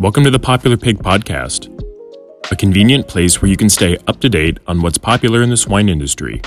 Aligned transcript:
Welcome 0.00 0.24
to 0.24 0.30
the 0.30 0.38
Popular 0.38 0.78
Pig 0.78 0.98
Podcast, 0.98 1.68
a 2.50 2.56
convenient 2.56 3.06
place 3.06 3.42
where 3.42 3.50
you 3.50 3.56
can 3.58 3.68
stay 3.68 3.98
up 4.06 4.18
to 4.20 4.30
date 4.30 4.56
on 4.66 4.80
what's 4.80 4.96
popular 4.96 5.42
in 5.42 5.50
the 5.50 5.58
swine 5.58 5.90
industry. 5.90 6.40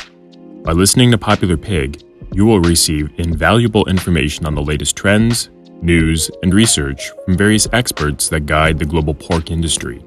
By 0.64 0.72
listening 0.72 1.12
to 1.12 1.20
Popular 1.20 1.55
Pig, 1.55 2.02
you 2.31 2.47
will 2.47 2.62
receive 2.62 3.12
invaluable 3.20 3.88
information 3.88 4.47
on 4.47 4.55
the 4.55 4.63
latest 4.63 4.96
trends, 4.96 5.52
news, 5.84 6.32
and 6.42 6.52
research 6.52 7.12
from 7.26 7.38
various 7.38 7.68
experts 7.74 8.28
that 8.30 8.48
guide 8.48 8.80
the 8.80 8.86
global 8.86 9.14
pork 9.14 9.52
industry. 9.52 10.04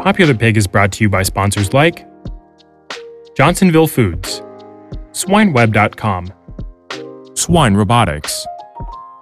Popular 0.00 0.32
Pig 0.32 0.56
is 0.56 0.66
brought 0.66 0.90
to 0.92 1.04
you 1.04 1.10
by 1.10 1.22
sponsors 1.22 1.74
like 1.74 2.06
Johnsonville 3.36 3.88
Foods, 3.88 4.40
SwineWeb.com, 5.12 6.32
Swine 7.34 7.74
Robotics, 7.74 8.46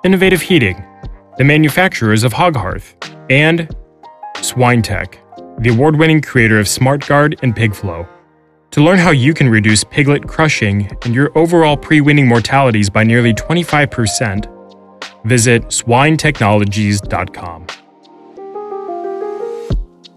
Innovative 0.03 0.41
Heating, 0.41 0.83
the 1.37 1.45
manufacturers 1.45 2.25
of 2.25 2.33
Hog 2.33 2.57
Hearth, 2.57 2.97
and 3.29 3.69
SwineTech, 4.37 5.19
the 5.63 5.69
award 5.69 5.95
winning 5.95 6.23
creator 6.23 6.59
of 6.59 6.65
SmartGuard 6.65 7.39
and 7.43 7.55
PigFlow. 7.55 8.09
To 8.71 8.83
learn 8.83 8.97
how 8.97 9.11
you 9.11 9.35
can 9.35 9.51
reduce 9.51 9.85
piglet 9.85 10.27
crushing 10.27 10.91
and 11.05 11.15
your 11.15 11.37
overall 11.37 11.77
pre 11.77 12.01
weaning 12.01 12.27
mortalities 12.27 12.89
by 12.89 13.05
nearly 13.05 13.35
25%, 13.35 14.47
visit 15.27 15.65
swinetechnologies.com. 15.65 17.67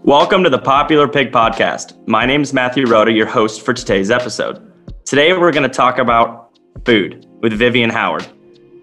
Welcome 0.02 0.44
to 0.44 0.50
the 0.50 0.60
Popular 0.60 1.08
Pig 1.08 1.30
Podcast. 1.30 2.08
My 2.08 2.24
name 2.24 2.40
is 2.40 2.54
Matthew 2.54 2.86
Rooda, 2.86 3.14
your 3.14 3.26
host 3.26 3.60
for 3.60 3.74
today's 3.74 4.10
episode. 4.10 4.72
Today 5.04 5.34
we're 5.34 5.52
going 5.52 5.68
to 5.68 5.70
talk 5.76 5.98
about 5.98 6.58
food 6.86 7.26
with 7.42 7.52
Vivian 7.52 7.90
Howard 7.90 8.26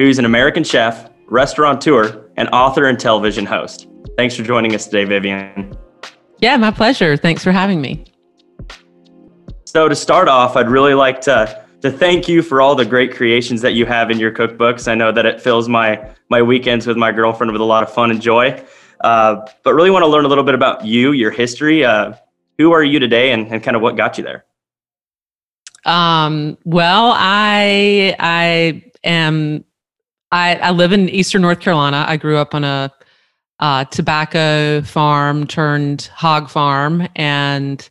who's 0.01 0.17
an 0.17 0.25
American 0.25 0.63
chef, 0.63 1.09
restaurateur, 1.27 2.27
and 2.35 2.49
author 2.49 2.85
and 2.85 2.99
television 2.99 3.45
host. 3.45 3.87
Thanks 4.17 4.35
for 4.35 4.41
joining 4.43 4.73
us 4.73 4.85
today, 4.85 5.05
Vivian. 5.05 5.77
Yeah, 6.39 6.57
my 6.57 6.71
pleasure. 6.71 7.15
Thanks 7.15 7.43
for 7.43 7.51
having 7.51 7.81
me. 7.81 8.05
So 9.65 9.87
to 9.87 9.95
start 9.95 10.27
off, 10.27 10.57
I'd 10.57 10.69
really 10.69 10.95
like 10.95 11.21
to 11.21 11.61
to 11.81 11.91
thank 11.91 12.27
you 12.27 12.43
for 12.43 12.61
all 12.61 12.75
the 12.75 12.85
great 12.85 13.15
creations 13.15 13.61
that 13.61 13.71
you 13.71 13.85
have 13.85 14.11
in 14.11 14.19
your 14.19 14.31
cookbooks. 14.31 14.87
I 14.87 14.95
know 14.95 15.11
that 15.11 15.25
it 15.25 15.39
fills 15.39 15.69
my 15.69 16.13
my 16.29 16.41
weekends 16.41 16.87
with 16.87 16.97
my 16.97 17.11
girlfriend 17.11 17.51
with 17.51 17.61
a 17.61 17.65
lot 17.65 17.83
of 17.83 17.93
fun 17.93 18.11
and 18.11 18.21
joy. 18.21 18.63
Uh, 19.01 19.47
but 19.63 19.73
really 19.73 19.89
want 19.89 20.03
to 20.03 20.07
learn 20.07 20.25
a 20.25 20.27
little 20.27 20.43
bit 20.43 20.55
about 20.55 20.85
you, 20.85 21.11
your 21.11 21.31
history. 21.31 21.85
Uh, 21.85 22.13
who 22.57 22.71
are 22.71 22.83
you 22.83 22.99
today, 22.99 23.31
and, 23.31 23.47
and 23.51 23.63
kind 23.63 23.75
of 23.75 23.81
what 23.81 23.95
got 23.95 24.17
you 24.17 24.23
there? 24.23 24.45
Um, 25.85 26.57
well, 26.65 27.13
I 27.15 28.15
I 28.19 28.83
am 29.03 29.63
I, 30.31 30.55
I 30.55 30.71
live 30.71 30.93
in 30.93 31.09
Eastern 31.09 31.41
North 31.41 31.59
Carolina. 31.59 32.05
I 32.07 32.17
grew 32.17 32.37
up 32.37 32.55
on 32.55 32.63
a 32.63 32.91
uh, 33.59 33.85
tobacco 33.85 34.81
farm 34.81 35.45
turned 35.45 36.09
hog 36.15 36.49
farm, 36.49 37.07
and 37.15 37.87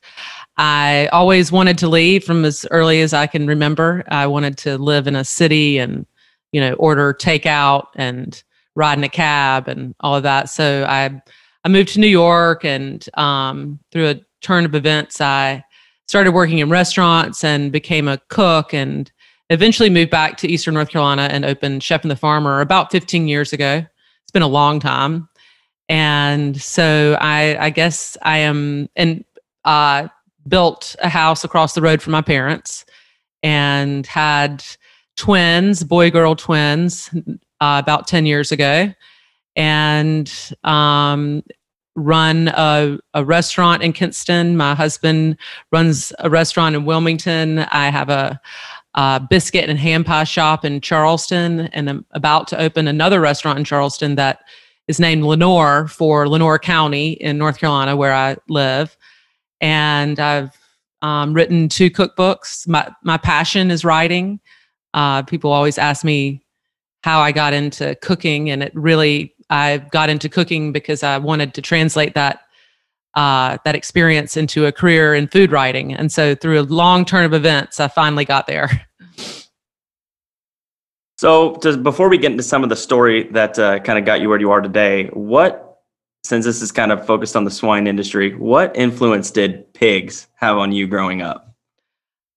I 0.56 1.08
always 1.12 1.52
wanted 1.52 1.78
to 1.78 1.88
leave 1.88 2.24
from 2.24 2.44
as 2.44 2.66
early 2.70 3.02
as 3.02 3.12
I 3.12 3.26
can 3.26 3.46
remember. 3.46 4.04
I 4.08 4.26
wanted 4.26 4.56
to 4.58 4.78
live 4.78 5.06
in 5.06 5.16
a 5.16 5.24
city 5.24 5.78
and 5.78 6.06
you 6.52 6.60
know 6.60 6.72
order 6.74 7.14
takeout 7.14 7.86
and 7.94 8.42
ride 8.74 8.98
in 8.98 9.04
a 9.04 9.08
cab 9.08 9.68
and 9.68 9.94
all 10.00 10.16
of 10.16 10.22
that. 10.24 10.48
So 10.48 10.84
I 10.88 11.22
I 11.64 11.68
moved 11.68 11.90
to 11.90 12.00
New 12.00 12.08
York, 12.08 12.64
and 12.64 13.06
um, 13.18 13.78
through 13.92 14.08
a 14.08 14.20
turn 14.40 14.64
of 14.64 14.74
events, 14.74 15.20
I 15.20 15.62
started 16.08 16.32
working 16.32 16.58
in 16.58 16.70
restaurants 16.70 17.44
and 17.44 17.70
became 17.70 18.08
a 18.08 18.18
cook 18.28 18.74
and 18.74 19.12
eventually 19.50 19.90
moved 19.90 20.10
back 20.10 20.36
to 20.38 20.48
Eastern 20.48 20.74
North 20.74 20.88
Carolina 20.88 21.28
and 21.30 21.44
opened 21.44 21.82
Chef 21.82 22.02
and 22.02 22.10
the 22.10 22.16
Farmer 22.16 22.60
about 22.60 22.90
15 22.90 23.28
years 23.28 23.52
ago. 23.52 23.84
It's 24.22 24.32
been 24.32 24.42
a 24.42 24.48
long 24.48 24.80
time. 24.80 25.28
And 25.88 26.60
so 26.60 27.18
I, 27.20 27.66
I 27.66 27.70
guess 27.70 28.16
I 28.22 28.38
am, 28.38 28.88
and 28.94 29.24
uh, 29.64 30.06
built 30.46 30.94
a 31.02 31.08
house 31.08 31.42
across 31.42 31.74
the 31.74 31.82
road 31.82 32.00
from 32.00 32.12
my 32.12 32.22
parents 32.22 32.86
and 33.42 34.06
had 34.06 34.64
twins, 35.16 35.82
boy 35.82 36.10
girl 36.10 36.36
twins, 36.36 37.10
uh, 37.60 37.82
about 37.82 38.06
10 38.06 38.24
years 38.26 38.52
ago. 38.52 38.94
And 39.56 40.32
um, 40.62 41.42
run 41.96 42.48
a, 42.48 42.98
a 43.14 43.24
restaurant 43.24 43.82
in 43.82 43.92
Kinston. 43.92 44.56
My 44.56 44.76
husband 44.76 45.36
runs 45.72 46.12
a 46.20 46.30
restaurant 46.30 46.76
in 46.76 46.84
Wilmington. 46.84 47.58
I 47.58 47.90
have 47.90 48.08
a, 48.08 48.40
uh, 48.94 49.18
biscuit 49.18 49.68
and 49.68 49.78
ham 49.78 50.04
pie 50.04 50.24
shop 50.24 50.64
in 50.64 50.80
Charleston, 50.80 51.60
and 51.68 51.88
I'm 51.88 52.04
about 52.12 52.48
to 52.48 52.60
open 52.60 52.88
another 52.88 53.20
restaurant 53.20 53.58
in 53.58 53.64
Charleston 53.64 54.16
that 54.16 54.40
is 54.88 54.98
named 54.98 55.24
Lenoir 55.24 55.86
for 55.86 56.28
Lenoir 56.28 56.58
County 56.58 57.12
in 57.12 57.38
North 57.38 57.58
Carolina, 57.58 57.96
where 57.96 58.12
I 58.12 58.36
live. 58.48 58.96
And 59.60 60.18
I've 60.18 60.56
um, 61.02 61.32
written 61.32 61.68
two 61.68 61.90
cookbooks. 61.90 62.66
My 62.66 62.90
my 63.02 63.16
passion 63.16 63.70
is 63.70 63.84
writing. 63.84 64.40
Uh, 64.92 65.22
people 65.22 65.52
always 65.52 65.78
ask 65.78 66.04
me 66.04 66.44
how 67.02 67.20
I 67.20 67.32
got 67.32 67.52
into 67.52 67.94
cooking, 68.02 68.50
and 68.50 68.62
it 68.62 68.72
really 68.74 69.34
I 69.50 69.78
got 69.92 70.10
into 70.10 70.28
cooking 70.28 70.72
because 70.72 71.02
I 71.02 71.18
wanted 71.18 71.54
to 71.54 71.62
translate 71.62 72.14
that 72.14 72.40
uh, 73.14 73.58
that 73.64 73.74
experience 73.74 74.36
into 74.36 74.66
a 74.66 74.72
career 74.72 75.14
in 75.14 75.28
food 75.28 75.50
writing. 75.50 75.92
And 75.94 76.12
so 76.12 76.34
through 76.34 76.60
a 76.60 76.62
long 76.62 77.04
turn 77.04 77.24
of 77.24 77.32
events, 77.32 77.80
I 77.80 77.88
finally 77.88 78.24
got 78.24 78.46
there. 78.46 78.86
So, 81.18 81.56
to, 81.56 81.76
before 81.76 82.08
we 82.08 82.16
get 82.16 82.30
into 82.30 82.42
some 82.42 82.62
of 82.62 82.70
the 82.70 82.76
story 82.76 83.24
that 83.32 83.58
uh, 83.58 83.78
kind 83.80 83.98
of 83.98 84.06
got 84.06 84.22
you 84.22 84.30
where 84.30 84.40
you 84.40 84.50
are 84.52 84.62
today, 84.62 85.08
what, 85.08 85.82
since 86.24 86.46
this 86.46 86.62
is 86.62 86.72
kind 86.72 86.90
of 86.90 87.06
focused 87.06 87.36
on 87.36 87.44
the 87.44 87.50
swine 87.50 87.86
industry, 87.86 88.34
what 88.36 88.74
influence 88.74 89.30
did 89.30 89.70
pigs 89.74 90.28
have 90.36 90.56
on 90.56 90.72
you 90.72 90.86
growing 90.86 91.20
up? 91.20 91.54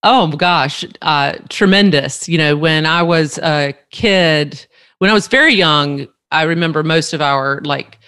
Oh 0.02 0.26
gosh, 0.26 0.84
uh, 1.00 1.36
tremendous. 1.48 2.28
You 2.28 2.36
know, 2.36 2.58
when 2.58 2.84
I 2.84 3.00
was 3.00 3.38
a 3.38 3.74
kid, 3.90 4.66
when 4.98 5.10
I 5.10 5.14
was 5.14 5.28
very 5.28 5.54
young, 5.54 6.06
I 6.30 6.42
remember 6.42 6.82
most 6.82 7.14
of 7.14 7.22
our 7.22 7.62
like 7.64 7.98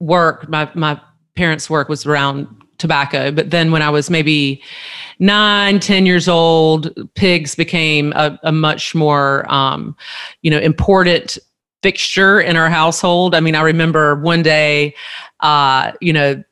work, 0.00 0.48
my, 0.48 0.68
my 0.74 1.00
parents' 1.36 1.70
work 1.70 1.88
was 1.88 2.04
around 2.06 2.48
tobacco. 2.78 3.30
But 3.30 3.50
then 3.50 3.72
when 3.72 3.82
I 3.82 3.90
was 3.90 4.10
maybe 4.10 4.62
nine, 5.18 5.80
ten 5.80 6.04
years 6.06 6.28
old, 6.28 6.92
pigs 7.14 7.54
became 7.54 8.12
a, 8.14 8.38
a 8.42 8.52
much 8.52 8.94
more, 8.94 9.50
um, 9.52 9.96
you 10.42 10.50
know, 10.50 10.58
important 10.58 11.38
fixture 11.82 12.40
in 12.40 12.56
our 12.56 12.68
household. 12.68 13.34
I 13.34 13.40
mean, 13.40 13.54
I 13.54 13.62
remember 13.62 14.16
one 14.16 14.42
day, 14.42 14.94
uh, 15.40 15.92
you 16.00 16.12
know, 16.12 16.42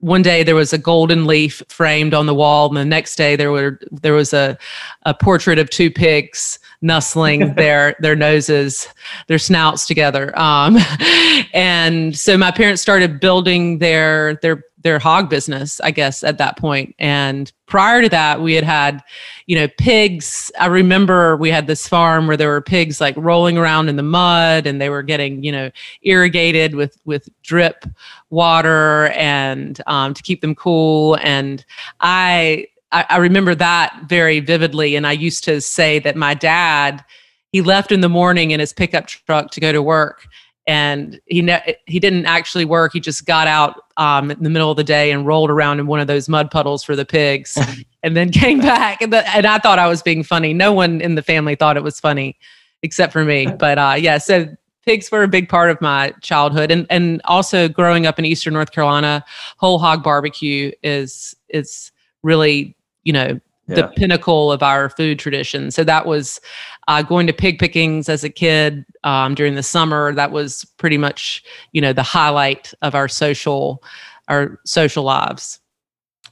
one 0.00 0.22
day 0.22 0.42
there 0.42 0.54
was 0.54 0.72
a 0.72 0.78
golden 0.78 1.26
leaf 1.26 1.62
framed 1.68 2.14
on 2.14 2.26
the 2.26 2.34
wall, 2.34 2.68
and 2.68 2.76
the 2.76 2.84
next 2.84 3.16
day 3.16 3.36
there 3.36 3.50
were 3.50 3.80
there 3.90 4.12
was 4.12 4.32
a, 4.32 4.58
a 5.04 5.14
portrait 5.14 5.58
of 5.58 5.70
two 5.70 5.90
pigs 5.90 6.58
nuzzling 6.82 7.54
their 7.56 7.96
their 8.00 8.16
noses, 8.16 8.88
their 9.26 9.38
snouts 9.38 9.86
together. 9.86 10.38
Um, 10.38 10.76
and 11.54 12.16
so 12.16 12.36
my 12.36 12.50
parents 12.50 12.82
started 12.82 13.20
building 13.20 13.78
their 13.78 14.36
their 14.36 14.64
their 14.86 15.00
hog 15.00 15.28
business, 15.28 15.80
I 15.80 15.90
guess, 15.90 16.22
at 16.22 16.38
that 16.38 16.56
point. 16.56 16.94
And 17.00 17.52
prior 17.66 18.02
to 18.02 18.08
that, 18.10 18.40
we 18.40 18.54
had 18.54 18.62
had, 18.62 19.02
you 19.46 19.56
know, 19.56 19.66
pigs. 19.78 20.52
I 20.60 20.66
remember 20.66 21.36
we 21.36 21.50
had 21.50 21.66
this 21.66 21.88
farm 21.88 22.28
where 22.28 22.36
there 22.36 22.50
were 22.50 22.60
pigs 22.60 23.00
like 23.00 23.16
rolling 23.18 23.58
around 23.58 23.88
in 23.88 23.96
the 23.96 24.04
mud, 24.04 24.64
and 24.64 24.80
they 24.80 24.88
were 24.88 25.02
getting, 25.02 25.42
you 25.42 25.50
know, 25.50 25.72
irrigated 26.02 26.76
with 26.76 26.96
with 27.04 27.28
drip 27.42 27.84
water 28.30 29.08
and 29.08 29.80
um, 29.88 30.14
to 30.14 30.22
keep 30.22 30.40
them 30.40 30.54
cool. 30.54 31.18
And 31.20 31.64
I 32.00 32.68
I, 32.92 33.16
remember 33.16 33.56
that 33.56 34.04
very 34.08 34.38
vividly. 34.38 34.94
And 34.94 35.06
I 35.06 35.12
used 35.12 35.42
to 35.44 35.60
say 35.60 35.98
that 35.98 36.16
my 36.16 36.32
dad, 36.32 37.04
he 37.50 37.60
left 37.60 37.90
in 37.90 38.00
the 38.00 38.08
morning 38.08 38.52
in 38.52 38.60
his 38.60 38.72
pickup 38.72 39.08
truck 39.08 39.50
to 39.50 39.60
go 39.60 39.72
to 39.72 39.82
work 39.82 40.28
and 40.66 41.20
he 41.26 41.42
ne- 41.42 41.76
he 41.86 42.00
didn't 42.00 42.26
actually 42.26 42.64
work. 42.64 42.92
He 42.92 43.00
just 43.00 43.24
got 43.24 43.46
out 43.46 43.82
um, 43.96 44.30
in 44.30 44.42
the 44.42 44.50
middle 44.50 44.70
of 44.70 44.76
the 44.76 44.84
day 44.84 45.12
and 45.12 45.26
rolled 45.26 45.50
around 45.50 45.78
in 45.78 45.86
one 45.86 46.00
of 46.00 46.06
those 46.06 46.28
mud 46.28 46.50
puddles 46.50 46.82
for 46.82 46.96
the 46.96 47.04
pigs, 47.04 47.56
and 48.02 48.16
then 48.16 48.30
came 48.30 48.58
back. 48.58 49.00
And, 49.00 49.12
the, 49.12 49.28
and, 49.34 49.46
I 49.46 49.58
thought 49.58 49.78
I 49.78 49.86
was 49.86 50.02
being 50.02 50.22
funny. 50.22 50.52
No 50.52 50.72
one 50.72 51.00
in 51.00 51.14
the 51.14 51.22
family 51.22 51.54
thought 51.54 51.76
it 51.76 51.82
was 51.82 52.00
funny, 52.00 52.36
except 52.82 53.12
for 53.12 53.24
me. 53.24 53.46
But 53.58 53.78
uh, 53.78 53.94
yeah, 53.98 54.18
so 54.18 54.48
pigs 54.84 55.10
were 55.10 55.22
a 55.22 55.28
big 55.28 55.48
part 55.48 55.70
of 55.70 55.80
my 55.80 56.12
childhood, 56.20 56.70
and 56.70 56.86
and 56.90 57.20
also 57.24 57.68
growing 57.68 58.06
up 58.06 58.18
in 58.18 58.24
Eastern 58.24 58.54
North 58.54 58.72
Carolina, 58.72 59.24
whole 59.58 59.78
hog 59.78 60.02
barbecue 60.02 60.72
is 60.82 61.34
is 61.48 61.92
really 62.22 62.76
you 63.04 63.12
know 63.12 63.40
the 63.68 63.88
pinnacle 63.96 64.52
of 64.52 64.62
our 64.62 64.88
food 64.88 65.18
tradition. 65.18 65.70
So 65.70 65.84
that 65.84 66.06
was 66.06 66.40
uh, 66.88 67.02
going 67.02 67.26
to 67.26 67.32
pig 67.32 67.58
pickings 67.58 68.08
as 68.08 68.22
a 68.22 68.30
kid 68.30 68.84
um, 69.04 69.34
during 69.34 69.54
the 69.54 69.62
summer. 69.62 70.12
That 70.12 70.30
was 70.30 70.64
pretty 70.76 70.98
much, 70.98 71.42
you 71.72 71.80
know, 71.80 71.92
the 71.92 72.02
highlight 72.02 72.72
of 72.82 72.94
our 72.94 73.08
social, 73.08 73.82
our 74.28 74.60
social 74.64 75.02
lives. 75.02 75.60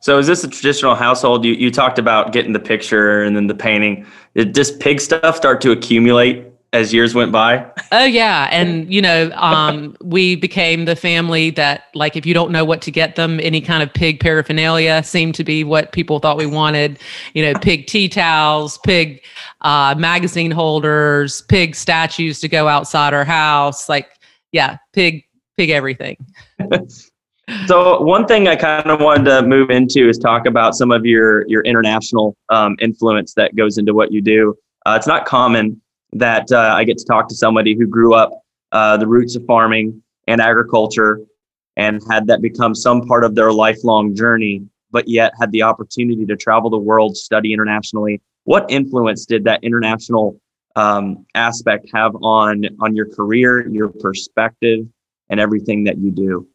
So 0.00 0.19
is 0.19 0.26
this 0.26 0.44
a 0.44 0.48
traditional 0.48 0.94
household? 0.94 1.44
You 1.44 1.54
you 1.54 1.70
talked 1.70 1.98
about 1.98 2.32
getting 2.32 2.52
the 2.52 2.60
picture 2.60 3.22
and 3.22 3.34
then 3.34 3.46
the 3.46 3.54
painting. 3.54 4.06
Did 4.34 4.54
this 4.54 4.70
pig 4.76 5.00
stuff 5.00 5.34
start 5.34 5.62
to 5.62 5.72
accumulate 5.72 6.44
as 6.74 6.92
years 6.92 7.14
went 7.14 7.32
by? 7.32 7.64
Oh 7.92 8.04
yeah, 8.04 8.48
and 8.52 8.92
you 8.92 9.00
know, 9.00 9.30
um, 9.34 9.96
we 10.02 10.36
became 10.36 10.84
the 10.84 10.96
family 10.96 11.50
that, 11.50 11.84
like, 11.94 12.16
if 12.16 12.26
you 12.26 12.34
don't 12.34 12.50
know 12.50 12.64
what 12.64 12.82
to 12.82 12.90
get 12.90 13.16
them, 13.16 13.40
any 13.40 13.60
kind 13.60 13.82
of 13.82 13.92
pig 13.94 14.20
paraphernalia 14.20 15.02
seemed 15.04 15.34
to 15.36 15.44
be 15.44 15.64
what 15.64 15.92
people 15.92 16.18
thought 16.18 16.36
we 16.36 16.46
wanted. 16.46 16.98
You 17.32 17.44
know, 17.44 17.58
pig 17.58 17.86
tea 17.86 18.08
towels, 18.08 18.78
pig 18.78 19.22
uh, 19.62 19.94
magazine 19.96 20.50
holders, 20.50 21.42
pig 21.42 21.74
statues 21.74 22.40
to 22.40 22.48
go 22.48 22.68
outside 22.68 23.14
our 23.14 23.24
house. 23.24 23.88
Like, 23.88 24.08
yeah, 24.52 24.76
pig, 24.92 25.24
pig 25.56 25.70
everything. 25.70 26.16
so 27.66 28.00
one 28.02 28.26
thing 28.26 28.48
I 28.48 28.56
kind 28.56 28.90
of 28.90 29.00
wanted 29.00 29.24
to 29.24 29.42
move 29.46 29.70
into 29.70 30.08
is 30.08 30.18
talk 30.18 30.46
about 30.46 30.74
some 30.74 30.90
of 30.90 31.06
your 31.06 31.46
your 31.46 31.62
international 31.62 32.36
um, 32.50 32.76
influence 32.80 33.34
that 33.34 33.54
goes 33.54 33.78
into 33.78 33.94
what 33.94 34.12
you 34.12 34.20
do. 34.20 34.56
Uh, 34.86 34.96
it's 34.98 35.06
not 35.06 35.24
common 35.24 35.80
that 36.14 36.50
uh, 36.50 36.75
I 36.75 36.84
get 36.84 36.99
to 36.99 37.05
talk 37.05 37.28
to 37.28 37.34
somebody 37.34 37.76
who 37.76 37.87
grew 37.87 38.14
up 38.14 38.43
uh, 38.72 38.96
the 38.96 39.06
roots 39.06 39.37
of 39.37 39.44
farming 39.46 40.02
and 40.26 40.40
agriculture 40.40 41.20
and 41.76 42.00
had 42.11 42.26
that 42.28 42.40
become 42.40 42.75
some 42.75 43.02
part 43.06 43.25
of 43.25 43.34
their 43.34 43.52
lifelong 43.52 44.14
journey, 44.14 44.62
but 44.90 45.08
yet 45.08 45.32
had 45.38 45.50
the 45.52 45.62
opportunity 45.62 46.25
to 46.25 46.37
travel 46.37 46.70
the 46.70 46.78
world, 46.78 47.16
study 47.16 47.52
internationally. 47.52 48.20
What 48.44 48.66
influence 48.70 49.26
did 49.26 49.44
that 49.44 49.62
international 49.64 50.40
um, 50.76 51.26
aspect 51.34 51.88
have 51.94 52.14
on 52.22 52.64
on 52.81 52.94
your 52.94 53.08
career, 53.08 53.69
your 53.69 53.88
perspective, 53.88 54.87
and 55.31 55.40
everything 55.40 55.84
that 55.84 55.99
you 55.99 56.10
do? 56.10 56.49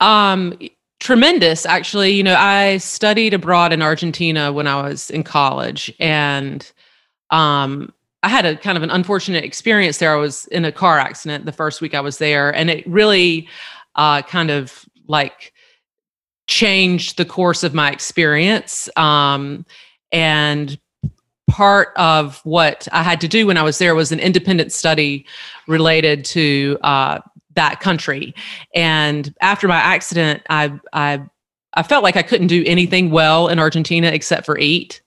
Um, 0.00 0.58
tremendous, 1.00 1.64
actually. 1.64 2.10
You 2.10 2.22
know, 2.22 2.36
I 2.36 2.78
studied 2.78 3.34
abroad 3.34 3.72
in 3.72 3.82
Argentina 3.82 4.52
when 4.52 4.66
I 4.66 4.82
was 4.82 5.10
in 5.10 5.22
college, 5.22 5.92
and 5.98 6.70
um, 7.30 7.92
I 8.22 8.28
had 8.28 8.44
a 8.44 8.56
kind 8.56 8.76
of 8.76 8.82
an 8.82 8.90
unfortunate 8.90 9.44
experience 9.44 9.98
there. 9.98 10.12
I 10.12 10.16
was 10.16 10.46
in 10.46 10.64
a 10.64 10.72
car 10.72 10.98
accident 10.98 11.44
the 11.44 11.52
first 11.52 11.80
week 11.80 11.94
I 11.94 12.00
was 12.00 12.18
there, 12.18 12.54
and 12.54 12.70
it 12.70 12.86
really 12.86 13.48
uh, 13.94 14.22
kind 14.22 14.50
of 14.50 14.84
like 15.06 15.52
changed 16.46 17.16
the 17.18 17.24
course 17.24 17.62
of 17.62 17.74
my 17.74 17.90
experience. 17.90 18.88
Um, 18.96 19.64
and 20.12 20.78
part 21.48 21.92
of 21.96 22.40
what 22.44 22.88
I 22.92 23.02
had 23.02 23.20
to 23.20 23.28
do 23.28 23.46
when 23.46 23.56
I 23.56 23.62
was 23.62 23.78
there 23.78 23.94
was 23.94 24.12
an 24.12 24.20
independent 24.20 24.72
study 24.72 25.26
related 25.66 26.24
to 26.26 26.78
uh, 26.82 27.20
that 27.54 27.80
country. 27.80 28.34
And 28.74 29.34
after 29.40 29.68
my 29.68 29.76
accident, 29.76 30.42
I 30.50 30.72
I 30.92 31.22
I 31.74 31.82
felt 31.82 32.02
like 32.02 32.16
I 32.16 32.22
couldn't 32.22 32.46
do 32.46 32.64
anything 32.66 33.10
well 33.10 33.48
in 33.48 33.58
Argentina 33.58 34.08
except 34.08 34.46
for 34.46 34.58
eat. 34.58 35.02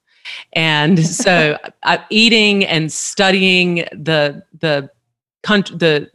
And 0.54 1.06
so 1.06 1.58
uh, 1.84 1.98
eating 2.10 2.66
and 2.66 2.92
studying 2.92 3.88
the 3.92 4.44
the 4.60 4.90
country 5.44 5.78
the 5.78 6.10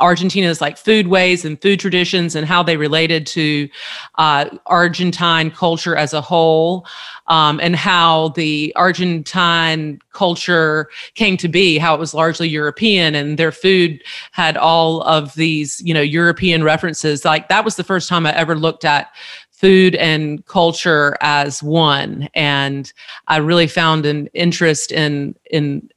Argentina's 0.00 0.60
like 0.60 0.76
foodways 0.76 1.44
and 1.44 1.60
food 1.60 1.80
traditions 1.80 2.36
and 2.36 2.46
how 2.46 2.62
they 2.62 2.76
related 2.76 3.26
to 3.26 3.68
uh, 4.16 4.48
Argentine 4.66 5.50
culture 5.50 5.96
as 5.96 6.12
a 6.12 6.20
whole, 6.20 6.86
um, 7.26 7.58
and 7.60 7.74
how 7.74 8.28
the 8.30 8.72
Argentine 8.76 9.98
culture 10.12 10.88
came 11.14 11.36
to 11.36 11.48
be, 11.48 11.78
how 11.78 11.94
it 11.94 11.98
was 11.98 12.14
largely 12.14 12.48
European, 12.48 13.14
and 13.16 13.38
their 13.38 13.50
food 13.50 14.00
had 14.30 14.56
all 14.56 15.02
of 15.02 15.34
these, 15.34 15.80
you 15.80 15.92
know, 15.92 16.00
European 16.00 16.62
references. 16.62 17.24
Like 17.24 17.48
that 17.48 17.64
was 17.64 17.74
the 17.74 17.84
first 17.84 18.08
time 18.08 18.24
I 18.24 18.32
ever 18.34 18.54
looked 18.54 18.84
at 18.84 19.10
food 19.58 19.96
and 19.96 20.44
culture 20.46 21.16
as 21.20 21.62
one. 21.62 22.28
And 22.34 22.92
i 23.26 23.38
really 23.38 23.66
found 23.66 24.06
an 24.06 24.28
interest 24.28 24.92
in 24.92 25.34
in 25.50 25.88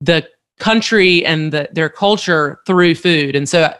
the 0.00 0.26
country 0.60 1.24
and 1.24 1.52
the, 1.52 1.68
their 1.72 1.88
culture 1.88 2.60
through 2.66 2.94
food. 2.94 3.34
And 3.34 3.48
so 3.48 3.74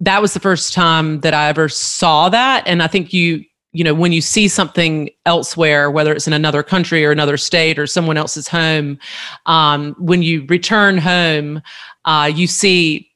that 0.00 0.20
was 0.20 0.34
the 0.34 0.40
first 0.40 0.72
time 0.72 1.20
that 1.20 1.34
i 1.34 1.48
ever 1.48 1.68
saw 1.68 2.28
that. 2.30 2.66
And 2.66 2.82
i 2.82 2.86
think 2.86 3.12
you 3.12 3.44
you 3.72 3.84
know 3.84 3.94
when 3.94 4.12
you 4.12 4.22
see 4.22 4.48
something 4.48 5.10
elsewhere 5.26 5.90
whether 5.90 6.14
it's 6.14 6.26
in 6.26 6.32
another 6.32 6.62
country 6.62 7.04
or 7.04 7.10
another 7.10 7.36
state 7.36 7.78
or 7.78 7.86
someone 7.86 8.16
else's 8.16 8.48
home 8.48 8.98
um, 9.44 9.94
when 9.98 10.22
you 10.22 10.46
return 10.46 10.96
home 10.96 11.60
uh, 12.06 12.30
you 12.34 12.46
see 12.46 13.10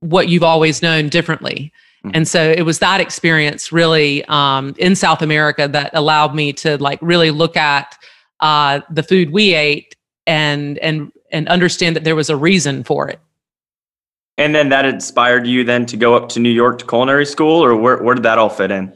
what 0.00 0.28
you've 0.28 0.42
always 0.42 0.82
known 0.82 1.08
differently 1.08 1.72
Mm-hmm. 2.04 2.10
And 2.14 2.28
so 2.28 2.50
it 2.50 2.62
was 2.62 2.78
that 2.78 3.00
experience 3.00 3.72
really 3.72 4.24
um, 4.26 4.74
in 4.78 4.96
South 4.96 5.20
America 5.20 5.68
that 5.68 5.90
allowed 5.92 6.34
me 6.34 6.52
to 6.54 6.78
like 6.78 6.98
really 7.02 7.30
look 7.30 7.56
at 7.56 7.96
uh, 8.40 8.80
the 8.90 9.02
food 9.02 9.30
we 9.30 9.54
ate 9.54 9.94
and 10.26 10.78
and 10.78 11.12
and 11.30 11.48
understand 11.48 11.94
that 11.96 12.04
there 12.04 12.16
was 12.16 12.30
a 12.30 12.36
reason 12.36 12.84
for 12.84 13.08
it. 13.08 13.20
And 14.38 14.54
then 14.54 14.70
that 14.70 14.86
inspired 14.86 15.46
you 15.46 15.64
then 15.64 15.84
to 15.86 15.96
go 15.98 16.16
up 16.16 16.30
to 16.30 16.40
New 16.40 16.50
York 16.50 16.78
to 16.78 16.86
culinary 16.86 17.26
school, 17.26 17.62
or 17.62 17.76
where, 17.76 18.02
where 18.02 18.14
did 18.14 18.24
that 18.24 18.38
all 18.38 18.48
fit 18.48 18.70
in? 18.70 18.92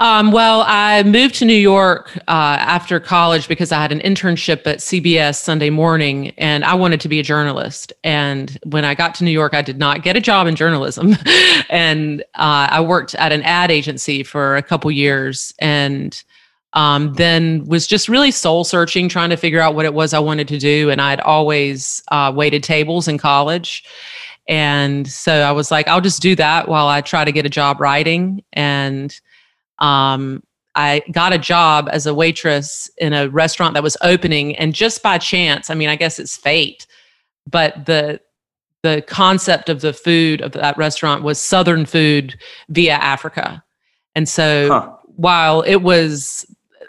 Um, 0.00 0.32
well, 0.32 0.64
I 0.66 1.04
moved 1.04 1.36
to 1.36 1.44
New 1.44 1.54
York 1.54 2.16
uh, 2.26 2.58
after 2.58 2.98
college 2.98 3.46
because 3.46 3.70
I 3.70 3.80
had 3.80 3.92
an 3.92 4.00
internship 4.00 4.66
at 4.66 4.78
CBS 4.78 5.36
Sunday 5.36 5.70
morning 5.70 6.30
and 6.30 6.64
I 6.64 6.74
wanted 6.74 7.00
to 7.02 7.08
be 7.08 7.20
a 7.20 7.22
journalist. 7.22 7.92
And 8.02 8.58
when 8.64 8.84
I 8.84 8.94
got 8.94 9.14
to 9.16 9.24
New 9.24 9.30
York, 9.30 9.54
I 9.54 9.62
did 9.62 9.78
not 9.78 10.02
get 10.02 10.16
a 10.16 10.20
job 10.20 10.48
in 10.48 10.56
journalism. 10.56 11.16
and 11.70 12.22
uh, 12.34 12.66
I 12.70 12.80
worked 12.80 13.14
at 13.14 13.30
an 13.30 13.42
ad 13.42 13.70
agency 13.70 14.24
for 14.24 14.56
a 14.56 14.62
couple 14.62 14.90
years 14.90 15.54
and 15.60 16.20
um, 16.72 17.14
then 17.14 17.64
was 17.66 17.86
just 17.86 18.08
really 18.08 18.32
soul 18.32 18.64
searching, 18.64 19.08
trying 19.08 19.30
to 19.30 19.36
figure 19.36 19.60
out 19.60 19.76
what 19.76 19.84
it 19.84 19.94
was 19.94 20.12
I 20.12 20.18
wanted 20.18 20.48
to 20.48 20.58
do. 20.58 20.90
And 20.90 21.00
I'd 21.00 21.20
always 21.20 22.02
uh, 22.10 22.32
waited 22.34 22.64
tables 22.64 23.06
in 23.06 23.16
college. 23.16 23.84
And 24.48 25.06
so 25.06 25.32
I 25.42 25.52
was 25.52 25.70
like, 25.70 25.86
I'll 25.86 26.00
just 26.00 26.20
do 26.20 26.34
that 26.34 26.66
while 26.66 26.88
I 26.88 27.00
try 27.00 27.24
to 27.24 27.30
get 27.30 27.46
a 27.46 27.48
job 27.48 27.80
writing. 27.80 28.42
And 28.52 29.18
um, 29.78 30.42
I 30.74 31.02
got 31.12 31.32
a 31.32 31.38
job 31.38 31.88
as 31.92 32.06
a 32.06 32.14
waitress 32.14 32.90
in 32.98 33.12
a 33.12 33.28
restaurant 33.28 33.74
that 33.74 33.82
was 33.82 33.96
opening, 34.02 34.56
and 34.56 34.74
just 34.74 35.02
by 35.02 35.18
chance, 35.18 35.70
I 35.70 35.74
mean, 35.74 35.88
I 35.88 35.96
guess 35.96 36.18
it's 36.18 36.36
fate, 36.36 36.86
but 37.48 37.86
the 37.86 38.20
the 38.82 39.02
concept 39.06 39.70
of 39.70 39.80
the 39.80 39.94
food 39.94 40.42
of 40.42 40.52
that 40.52 40.76
restaurant 40.76 41.22
was 41.22 41.38
Southern 41.38 41.86
food 41.86 42.38
via 42.68 42.94
Africa, 42.94 43.62
and 44.14 44.28
so 44.28 44.68
huh. 44.68 44.92
while 45.16 45.62
it 45.62 45.76
was 45.76 46.44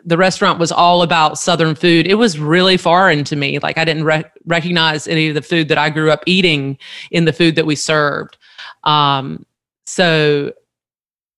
the 0.06 0.18
restaurant 0.18 0.60
was 0.60 0.72
all 0.72 1.02
about 1.02 1.38
Southern 1.38 1.74
food, 1.74 2.06
it 2.08 2.16
was 2.16 2.38
really 2.38 2.78
foreign 2.78 3.24
to 3.24 3.36
me. 3.36 3.58
Like 3.60 3.78
I 3.78 3.86
didn't 3.86 4.04
re- 4.04 4.24
recognize 4.46 5.08
any 5.08 5.30
of 5.30 5.36
the 5.36 5.42
food 5.42 5.68
that 5.70 5.80
I 5.80 5.90
grew 5.90 6.12
up 6.12 6.22
eating 6.28 6.78
in 7.10 7.26
the 7.26 7.34
food 7.34 7.56
that 7.56 7.66
we 7.66 7.76
served. 7.76 8.38
Um, 8.84 9.46
so 9.86 10.54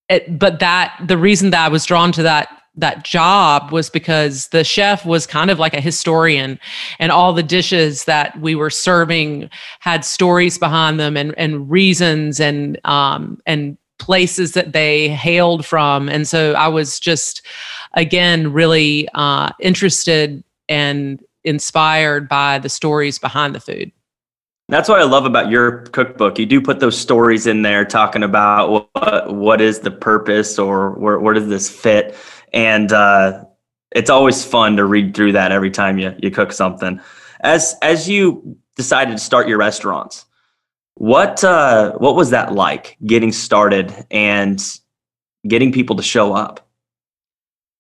it, 0.09 0.39
but 0.39 0.59
that 0.59 0.95
the 1.05 1.17
reason 1.17 1.49
that 1.51 1.65
I 1.65 1.69
was 1.69 1.85
drawn 1.85 2.11
to 2.13 2.23
that 2.23 2.49
that 2.77 3.03
job 3.03 3.71
was 3.71 3.89
because 3.89 4.49
the 4.49 4.63
chef 4.63 5.03
was 5.03 5.25
kind 5.25 5.49
of 5.49 5.57
like 5.57 5.73
a 5.73 5.81
historian 5.81 6.59
and 6.99 7.11
all 7.11 7.33
the 7.33 7.41
dishes 7.41 8.05
that 8.05 8.39
we 8.39 8.53
were 8.53 8.69
serving 8.69 9.49
had 9.79 10.05
stories 10.05 10.59
behind 10.59 10.99
them 10.99 11.17
and, 11.17 11.33
and 11.39 11.69
reasons 11.69 12.39
and 12.39 12.79
um, 12.85 13.41
and 13.45 13.77
places 13.97 14.53
that 14.53 14.73
they 14.73 15.09
hailed 15.09 15.65
from. 15.65 16.07
And 16.07 16.27
so 16.27 16.53
i 16.53 16.67
was 16.67 16.99
just 16.99 17.41
again 17.93 18.53
really 18.53 19.09
uh, 19.15 19.49
interested 19.59 20.43
and 20.69 21.19
inspired 21.43 22.29
by 22.29 22.59
the 22.59 22.69
stories 22.69 23.17
behind 23.17 23.55
the 23.55 23.59
food 23.59 23.91
that's 24.69 24.89
what 24.89 24.99
I 24.99 25.03
love 25.03 25.25
about 25.25 25.49
your 25.49 25.83
cookbook. 25.87 26.37
You 26.37 26.45
do 26.45 26.61
put 26.61 26.79
those 26.79 26.97
stories 26.97 27.47
in 27.47 27.61
there 27.61 27.85
talking 27.85 28.23
about 28.23 28.91
what 28.93 29.33
what 29.33 29.61
is 29.61 29.79
the 29.79 29.91
purpose 29.91 30.59
or 30.59 30.91
where 30.91 31.19
where 31.19 31.33
does 31.33 31.47
this 31.47 31.69
fit, 31.69 32.15
and 32.53 32.91
uh, 32.91 33.45
it's 33.91 34.09
always 34.09 34.43
fun 34.43 34.75
to 34.77 34.85
read 34.85 35.15
through 35.15 35.33
that 35.33 35.51
every 35.51 35.71
time 35.71 35.97
you 35.97 36.13
you 36.21 36.31
cook 36.31 36.51
something. 36.51 36.99
As 37.41 37.75
as 37.81 38.09
you 38.09 38.57
decided 38.75 39.17
to 39.17 39.23
start 39.23 39.47
your 39.47 39.57
restaurants, 39.57 40.25
what 40.95 41.43
uh, 41.43 41.93
what 41.93 42.15
was 42.15 42.31
that 42.31 42.53
like 42.53 42.97
getting 43.05 43.31
started 43.31 43.93
and 44.11 44.61
getting 45.47 45.71
people 45.71 45.95
to 45.95 46.03
show 46.03 46.33
up? 46.33 46.67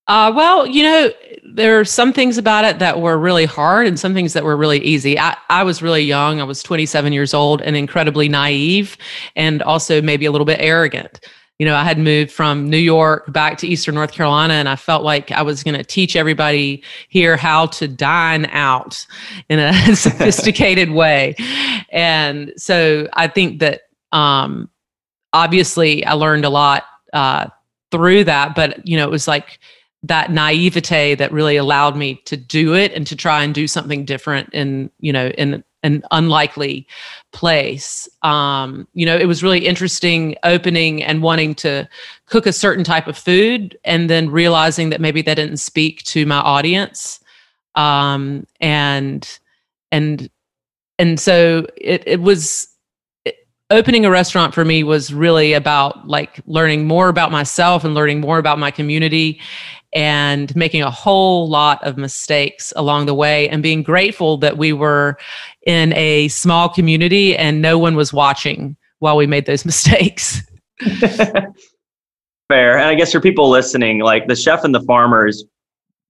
Uh, 0.07 0.31
well, 0.33 0.65
you 0.65 0.83
know, 0.83 1.11
there 1.53 1.79
are 1.79 1.85
some 1.85 2.11
things 2.13 2.37
about 2.37 2.65
it 2.65 2.79
that 2.79 2.99
were 2.99 3.17
really 3.17 3.45
hard 3.45 3.87
and 3.87 3.99
some 3.99 4.13
things 4.13 4.33
that 4.33 4.43
were 4.43 4.57
really 4.57 4.79
easy. 4.79 5.17
I, 5.17 5.37
I 5.49 5.63
was 5.63 5.81
really 5.81 6.01
young. 6.01 6.41
I 6.41 6.43
was 6.43 6.61
27 6.61 7.13
years 7.13 7.33
old 7.33 7.61
and 7.61 7.75
incredibly 7.75 8.27
naive 8.27 8.97
and 9.35 9.61
also 9.63 10.01
maybe 10.01 10.25
a 10.25 10.31
little 10.31 10.45
bit 10.45 10.59
arrogant. 10.59 11.19
You 11.57 11.65
know, 11.65 11.75
I 11.75 11.83
had 11.83 11.97
moved 11.97 12.31
from 12.31 12.69
New 12.69 12.77
York 12.77 13.31
back 13.31 13.57
to 13.59 13.67
Eastern 13.67 13.95
North 13.95 14.11
Carolina 14.11 14.55
and 14.55 14.69
I 14.69 14.75
felt 14.75 15.03
like 15.03 15.31
I 15.31 15.41
was 15.41 15.63
going 15.63 15.75
to 15.75 15.83
teach 15.83 16.15
everybody 16.15 16.83
here 17.07 17.37
how 17.37 17.67
to 17.67 17.87
dine 17.87 18.45
out 18.47 19.05
in 19.49 19.57
a 19.57 19.73
sophisticated 19.95 20.91
way. 20.91 21.35
And 21.89 22.53
so 22.57 23.07
I 23.13 23.27
think 23.27 23.59
that 23.59 23.83
um, 24.11 24.69
obviously 25.33 26.05
I 26.05 26.13
learned 26.13 26.45
a 26.45 26.49
lot 26.49 26.83
uh, 27.13 27.47
through 27.89 28.25
that, 28.25 28.53
but, 28.53 28.85
you 28.87 28.97
know, 28.97 29.05
it 29.05 29.11
was 29.11 29.27
like, 29.27 29.59
that 30.03 30.31
naivete 30.31 31.15
that 31.15 31.31
really 31.31 31.57
allowed 31.57 31.97
me 31.97 32.15
to 32.25 32.37
do 32.37 32.73
it 32.73 32.93
and 32.93 33.07
to 33.07 33.15
try 33.15 33.43
and 33.43 33.53
do 33.53 33.67
something 33.67 34.05
different 34.05 34.49
in 34.53 34.89
you 34.99 35.11
know 35.11 35.29
in 35.29 35.63
an 35.83 36.03
unlikely 36.11 36.87
place. 37.31 38.07
Um, 38.21 38.87
you 38.93 39.05
know, 39.05 39.15
it 39.15 39.25
was 39.25 39.43
really 39.43 39.65
interesting 39.65 40.35
opening 40.43 41.03
and 41.03 41.21
wanting 41.21 41.55
to 41.55 41.87
cook 42.25 42.45
a 42.45 42.53
certain 42.53 42.83
type 42.83 43.07
of 43.07 43.17
food 43.17 43.77
and 43.83 44.09
then 44.09 44.29
realizing 44.29 44.89
that 44.89 45.01
maybe 45.01 45.21
that 45.23 45.35
didn't 45.35 45.57
speak 45.57 46.03
to 46.03 46.25
my 46.25 46.39
audience. 46.39 47.19
Um, 47.75 48.45
and, 48.59 49.39
and, 49.91 50.29
and 50.99 51.19
so 51.19 51.67
it, 51.77 52.03
it 52.05 52.21
was 52.21 52.67
opening 53.69 54.05
a 54.05 54.09
restaurant 54.09 54.53
for 54.53 54.63
me 54.63 54.83
was 54.83 55.13
really 55.13 55.53
about 55.53 56.07
like 56.07 56.39
learning 56.47 56.87
more 56.87 57.09
about 57.09 57.31
myself 57.31 57.83
and 57.83 57.93
learning 57.93 58.21
more 58.21 58.37
about 58.37 58.57
my 58.57 58.71
community 58.71 59.39
and 59.97 60.55
making 60.55 60.83
a 60.83 60.91
whole 60.91 61.49
lot 61.49 61.83
of 61.83 61.97
mistakes 61.97 62.71
along 62.75 63.07
the 63.07 63.15
way 63.15 63.49
and 63.49 63.63
being 63.63 63.81
grateful 63.81 64.37
that 64.37 64.55
we 64.55 64.71
were 64.71 65.17
in 65.65 65.91
a 65.93 66.27
small 66.27 66.69
community 66.69 67.35
and 67.35 67.63
no 67.63 67.79
one 67.79 67.95
was 67.95 68.13
watching 68.13 68.77
while 68.99 69.17
we 69.17 69.25
made 69.25 69.47
those 69.47 69.65
mistakes. 69.71 70.43
Fair. 70.79 72.77
And 72.77 72.87
I 72.87 72.93
guess 72.93 73.11
for 73.11 73.19
people 73.19 73.49
listening, 73.49 73.97
like 74.01 74.27
the 74.27 74.35
chef 74.35 74.63
and 74.63 74.73
the 74.73 74.83
farmer 74.83 75.25
is 75.25 75.45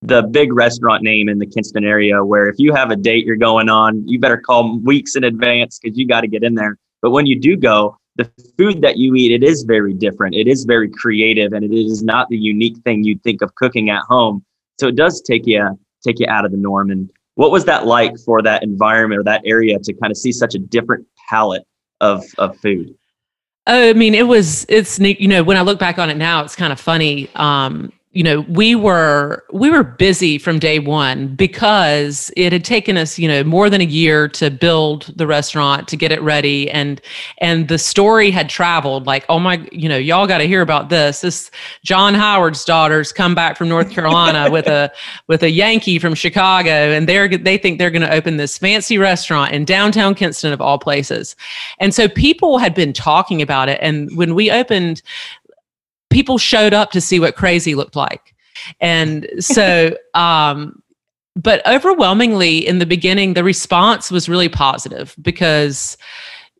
the 0.01 0.23
big 0.23 0.51
restaurant 0.51 1.01
name 1.01 1.29
in 1.29 1.39
the 1.39 1.45
Kinston 1.45 1.85
area 1.85 2.25
where 2.25 2.49
if 2.49 2.55
you 2.57 2.73
have 2.73 2.91
a 2.91 2.95
date 2.97 3.25
you're 3.25 3.37
going 3.37 3.69
on, 3.69 4.05
you 4.05 4.19
better 4.19 4.37
call 4.37 4.79
weeks 4.79 5.15
in 5.15 5.23
advance 5.23 5.79
because 5.81 5.97
you 5.97 6.05
got 6.05 6.21
to 6.21 6.27
get 6.27 6.43
in 6.43 6.55
there. 6.55 6.77
But 7.01 7.11
when 7.11 7.25
you 7.25 7.39
do 7.39 7.55
go, 7.55 7.97
the 8.17 8.29
food 8.57 8.81
that 8.81 8.97
you 8.97 9.15
eat, 9.15 9.31
it 9.31 9.43
is 9.43 9.63
very 9.63 9.93
different. 9.93 10.35
It 10.35 10.47
is 10.47 10.65
very 10.65 10.89
creative 10.89 11.53
and 11.53 11.63
it 11.63 11.73
is 11.73 12.03
not 12.03 12.27
the 12.29 12.37
unique 12.37 12.77
thing 12.79 13.03
you'd 13.03 13.23
think 13.23 13.41
of 13.41 13.53
cooking 13.55 13.89
at 13.89 14.01
home. 14.09 14.43
So 14.79 14.87
it 14.87 14.95
does 14.95 15.21
take 15.21 15.45
you 15.45 15.79
take 16.03 16.19
you 16.19 16.27
out 16.27 16.45
of 16.45 16.51
the 16.51 16.57
norm. 16.57 16.91
And 16.91 17.09
what 17.35 17.51
was 17.51 17.65
that 17.65 17.85
like 17.85 18.17
for 18.25 18.41
that 18.41 18.63
environment 18.63 19.19
or 19.19 19.23
that 19.23 19.41
area 19.45 19.77
to 19.79 19.93
kind 19.93 20.11
of 20.11 20.17
see 20.17 20.31
such 20.31 20.55
a 20.55 20.59
different 20.59 21.05
palette 21.29 21.63
of 22.01 22.25
of 22.37 22.57
food? 22.57 22.95
I 23.67 23.93
mean, 23.93 24.15
it 24.15 24.27
was 24.27 24.65
it's 24.69 24.99
you 24.99 25.27
know 25.27 25.43
when 25.43 25.57
I 25.57 25.61
look 25.61 25.79
back 25.79 25.99
on 25.99 26.09
it 26.09 26.17
now, 26.17 26.43
it's 26.43 26.55
kind 26.55 26.73
of 26.73 26.79
funny. 26.79 27.29
Um, 27.35 27.91
you 28.17 28.23
know 28.23 28.41
we 28.49 28.73
were 28.73 29.43
we 29.53 29.69
were 29.69 29.83
busy 29.83 30.39
from 30.39 30.57
day 30.57 30.79
one 30.79 31.35
because 31.35 32.31
it 32.35 32.51
had 32.51 32.65
taken 32.65 32.97
us 32.97 33.19
you 33.19 33.27
know 33.27 33.43
more 33.43 33.69
than 33.69 33.79
a 33.79 33.85
year 33.85 34.27
to 34.27 34.49
build 34.49 35.13
the 35.15 35.27
restaurant 35.27 35.87
to 35.87 35.95
get 35.95 36.11
it 36.11 36.19
ready. 36.23 36.67
And 36.71 36.99
and 37.41 37.67
the 37.67 37.77
story 37.77 38.31
had 38.31 38.49
traveled 38.49 39.05
like 39.05 39.23
oh 39.29 39.37
my 39.37 39.67
you 39.71 39.87
know 39.87 39.97
y'all 39.97 40.25
got 40.25 40.39
to 40.39 40.47
hear 40.47 40.61
about 40.61 40.89
this. 40.89 41.21
This 41.21 41.51
john 41.83 42.15
howard's 42.15 42.65
daughters 42.65 43.11
come 43.11 43.35
back 43.35 43.55
from 43.55 43.69
north 43.69 43.91
carolina 43.91 44.49
with 44.57 44.65
a 44.65 44.91
with 45.27 45.43
a 45.43 45.51
yankee 45.51 45.99
from 45.99 46.15
chicago 46.15 46.71
and 46.71 47.07
they're 47.07 47.27
they 47.27 47.59
think 47.59 47.77
they're 47.77 47.91
going 47.91 48.01
to 48.01 48.11
open 48.11 48.37
this 48.37 48.57
fancy 48.57 48.97
restaurant 48.97 49.53
in 49.53 49.63
downtown 49.63 50.15
kinston 50.15 50.51
of 50.51 50.59
all 50.59 50.79
places. 50.79 51.35
And 51.79 51.93
so 51.93 52.09
people 52.09 52.57
had 52.57 52.73
been 52.73 52.93
talking 52.93 53.43
about 53.43 53.69
it 53.69 53.77
and 53.79 54.09
when 54.17 54.33
we 54.33 54.49
opened 54.49 55.03
people 56.09 56.37
showed 56.37 56.73
up 56.73 56.91
to 56.91 57.01
see 57.01 57.19
what 57.19 57.35
crazy 57.35 57.75
looked 57.75 57.95
like. 57.95 58.33
And 58.79 59.27
so, 59.39 59.95
um, 60.13 60.81
but 61.35 61.65
overwhelmingly 61.67 62.67
in 62.67 62.79
the 62.79 62.85
beginning, 62.85 63.33
the 63.33 63.43
response 63.43 64.09
was 64.09 64.27
really 64.27 64.49
positive 64.49 65.15
because, 65.21 65.97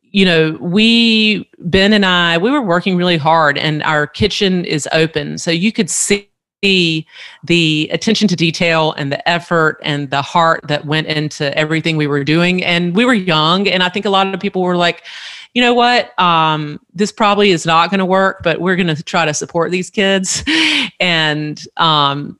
you 0.02 0.24
know, 0.24 0.56
we, 0.60 1.50
Ben 1.58 1.92
and 1.92 2.06
I, 2.06 2.38
we 2.38 2.50
were 2.50 2.62
working 2.62 2.96
really 2.96 3.16
hard 3.16 3.58
and 3.58 3.82
our 3.82 4.06
kitchen 4.06 4.64
is 4.64 4.88
open. 4.92 5.38
So 5.38 5.50
you 5.50 5.72
could 5.72 5.90
see 5.90 6.28
the 6.62 7.88
attention 7.92 8.28
to 8.28 8.36
detail 8.36 8.92
and 8.92 9.12
the 9.12 9.28
effort 9.28 9.78
and 9.82 10.10
the 10.10 10.22
heart 10.22 10.66
that 10.68 10.86
went 10.86 11.06
into 11.06 11.56
everything 11.56 11.96
we 11.96 12.06
were 12.06 12.24
doing. 12.24 12.64
And 12.64 12.94
we 12.96 13.04
were 13.04 13.14
young. 13.14 13.68
And 13.68 13.82
I 13.82 13.88
think 13.88 14.06
a 14.06 14.10
lot 14.10 14.32
of 14.32 14.40
people 14.40 14.62
were 14.62 14.76
like, 14.76 15.04
you 15.58 15.64
know 15.64 15.74
what, 15.74 16.16
um, 16.20 16.78
this 16.94 17.10
probably 17.10 17.50
is 17.50 17.66
not 17.66 17.90
going 17.90 17.98
to 17.98 18.06
work, 18.06 18.44
but 18.44 18.60
we're 18.60 18.76
going 18.76 18.94
to 18.94 19.02
try 19.02 19.24
to 19.24 19.34
support 19.34 19.72
these 19.72 19.90
kids. 19.90 20.44
and, 21.00 21.60
um, 21.78 22.38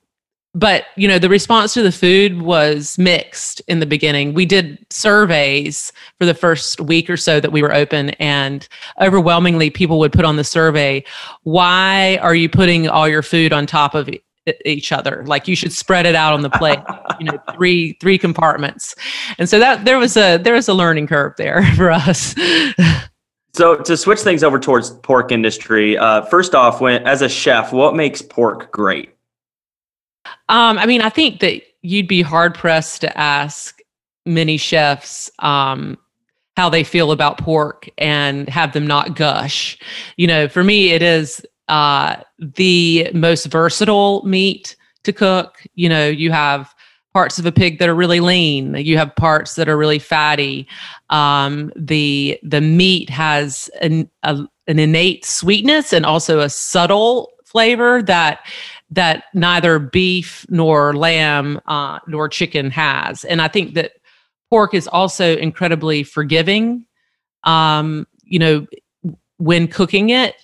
but 0.54 0.84
you 0.94 1.08
know 1.08 1.18
the 1.18 1.28
response 1.28 1.74
to 1.74 1.82
the 1.82 1.90
food 1.90 2.40
was 2.42 2.96
mixed 2.96 3.60
in 3.68 3.80
the 3.80 3.86
beginning 3.86 4.32
we 4.32 4.46
did 4.46 4.78
surveys 4.88 5.92
for 6.18 6.24
the 6.24 6.32
first 6.32 6.80
week 6.80 7.10
or 7.10 7.18
so 7.18 7.38
that 7.38 7.52
we 7.52 7.60
were 7.60 7.74
open 7.74 8.10
and 8.18 8.66
overwhelmingly 8.98 9.68
people 9.68 9.98
would 9.98 10.10
put 10.10 10.24
on 10.24 10.36
the 10.36 10.42
survey 10.42 11.04
why 11.42 12.16
are 12.22 12.34
you 12.34 12.48
putting 12.48 12.88
all 12.88 13.06
your 13.06 13.22
food 13.22 13.52
on 13.52 13.66
top 13.66 13.94
of 13.94 14.08
each 14.64 14.92
other. 14.92 15.24
Like 15.26 15.48
you 15.48 15.56
should 15.56 15.72
spread 15.72 16.06
it 16.06 16.14
out 16.14 16.32
on 16.32 16.42
the 16.42 16.50
plate 16.50 16.80
you 17.18 17.26
know 17.26 17.38
three 17.54 17.94
three 18.00 18.18
compartments. 18.18 18.94
And 19.38 19.48
so 19.48 19.58
that 19.58 19.84
there 19.84 19.98
was 19.98 20.16
a 20.16 20.38
there 20.38 20.54
was 20.54 20.68
a 20.68 20.74
learning 20.74 21.06
curve 21.06 21.34
there 21.36 21.64
for 21.76 21.90
us. 21.90 22.34
So 23.54 23.76
to 23.76 23.96
switch 23.96 24.20
things 24.20 24.44
over 24.44 24.58
towards 24.58 24.90
pork 24.90 25.32
industry 25.32 25.98
uh, 25.98 26.22
first 26.22 26.54
off 26.54 26.80
when 26.80 27.06
as 27.06 27.22
a 27.22 27.28
chef 27.28 27.72
what 27.72 27.94
makes 27.94 28.22
pork 28.22 28.70
great? 28.70 29.14
Um, 30.50 30.78
i 30.78 30.86
mean 30.86 31.00
i 31.00 31.08
think 31.08 31.40
that 31.40 31.62
you'd 31.82 32.08
be 32.08 32.22
hard 32.22 32.54
pressed 32.54 33.00
to 33.02 33.18
ask 33.18 33.80
many 34.26 34.56
chefs 34.56 35.30
um, 35.38 35.96
how 36.56 36.68
they 36.68 36.84
feel 36.84 37.12
about 37.12 37.38
pork 37.38 37.88
and 37.98 38.48
have 38.48 38.72
them 38.72 38.86
not 38.86 39.16
gush. 39.16 39.78
You 40.16 40.26
know 40.26 40.48
for 40.48 40.62
me 40.62 40.90
it 40.90 41.02
is 41.02 41.44
uh, 41.68 42.16
the 42.38 43.10
most 43.14 43.46
versatile 43.46 44.22
meat 44.24 44.76
to 45.04 45.12
cook. 45.12 45.64
You 45.74 45.88
know, 45.88 46.08
you 46.08 46.30
have 46.32 46.74
parts 47.12 47.38
of 47.38 47.46
a 47.46 47.52
pig 47.52 47.78
that 47.78 47.88
are 47.88 47.94
really 47.94 48.20
lean. 48.20 48.74
You 48.74 48.96
have 48.98 49.14
parts 49.16 49.54
that 49.56 49.68
are 49.68 49.76
really 49.76 49.98
fatty. 49.98 50.66
Um, 51.10 51.72
the 51.76 52.38
the 52.42 52.60
meat 52.60 53.10
has 53.10 53.70
an 53.80 54.10
a, 54.22 54.38
an 54.66 54.78
innate 54.78 55.24
sweetness 55.24 55.92
and 55.92 56.04
also 56.04 56.40
a 56.40 56.50
subtle 56.50 57.32
flavor 57.44 58.02
that 58.02 58.40
that 58.90 59.24
neither 59.34 59.78
beef 59.78 60.46
nor 60.48 60.94
lamb 60.94 61.60
uh, 61.66 61.98
nor 62.06 62.28
chicken 62.28 62.70
has. 62.70 63.24
And 63.24 63.42
I 63.42 63.48
think 63.48 63.74
that 63.74 63.92
pork 64.50 64.72
is 64.72 64.88
also 64.88 65.36
incredibly 65.36 66.02
forgiving. 66.02 66.86
Um, 67.44 68.06
you 68.24 68.38
know, 68.38 68.66
when 69.38 69.68
cooking 69.68 70.10
it. 70.10 70.34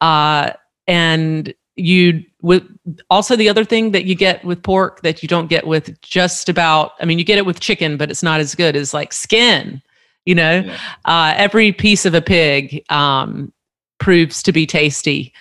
Uh, 0.00 0.52
and 0.90 1.54
you 1.76 2.22
with 2.42 2.64
also 3.08 3.36
the 3.36 3.48
other 3.48 3.64
thing 3.64 3.92
that 3.92 4.04
you 4.04 4.14
get 4.14 4.44
with 4.44 4.62
pork 4.62 5.00
that 5.02 5.22
you 5.22 5.28
don't 5.28 5.48
get 5.48 5.66
with 5.66 5.98
just 6.02 6.48
about 6.48 6.92
i 7.00 7.04
mean 7.04 7.18
you 7.18 7.24
get 7.24 7.38
it 7.38 7.46
with 7.46 7.60
chicken 7.60 7.96
but 7.96 8.10
it's 8.10 8.22
not 8.22 8.40
as 8.40 8.54
good 8.54 8.76
as 8.76 8.92
like 8.92 9.12
skin 9.12 9.80
you 10.26 10.34
know? 10.34 10.62
Yeah. 10.64 10.78
uh, 11.04 11.34
every 11.36 11.72
piece 11.72 12.06
of 12.06 12.14
a 12.14 12.22
pig 12.22 12.84
um, 12.90 13.52
proves 13.98 14.42
to 14.44 14.52
be 14.52 14.66
tasty. 14.66 15.32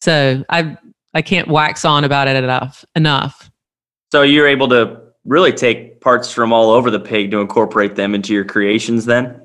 So 0.00 0.44
i 0.50 0.76
i 1.14 1.22
can't 1.22 1.48
wax 1.48 1.84
on 1.84 2.04
about 2.04 2.28
it 2.28 2.36
enough 2.36 2.84
enough. 2.94 3.50
So 4.12 4.22
you're 4.22 4.46
able 4.46 4.68
to 4.68 5.00
really 5.24 5.52
take 5.52 6.00
parts 6.00 6.30
from 6.30 6.52
all 6.52 6.70
over 6.70 6.90
the 6.90 7.00
pig 7.00 7.30
to 7.30 7.40
incorporate 7.40 7.96
them 7.96 8.14
into 8.14 8.34
your 8.34 8.44
creations 8.44 9.06
then 9.06 9.40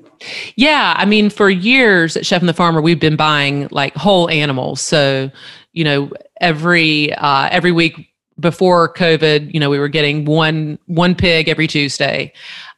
yeah, 0.56 0.94
I 0.96 1.04
mean, 1.04 1.30
for 1.30 1.50
years 1.50 2.16
at 2.16 2.26
Chef 2.26 2.40
and 2.40 2.48
the 2.48 2.54
Farmer, 2.54 2.80
we've 2.80 3.00
been 3.00 3.16
buying 3.16 3.68
like 3.70 3.94
whole 3.94 4.28
animals. 4.30 4.80
So, 4.80 5.30
you 5.72 5.84
know, 5.84 6.10
every 6.40 7.12
uh, 7.14 7.48
every 7.50 7.72
week 7.72 8.08
before 8.38 8.92
COVID, 8.94 9.52
you 9.52 9.60
know, 9.60 9.70
we 9.70 9.78
were 9.78 9.88
getting 9.88 10.24
one 10.24 10.78
one 10.86 11.14
pig 11.14 11.48
every 11.48 11.66
Tuesday, 11.66 12.32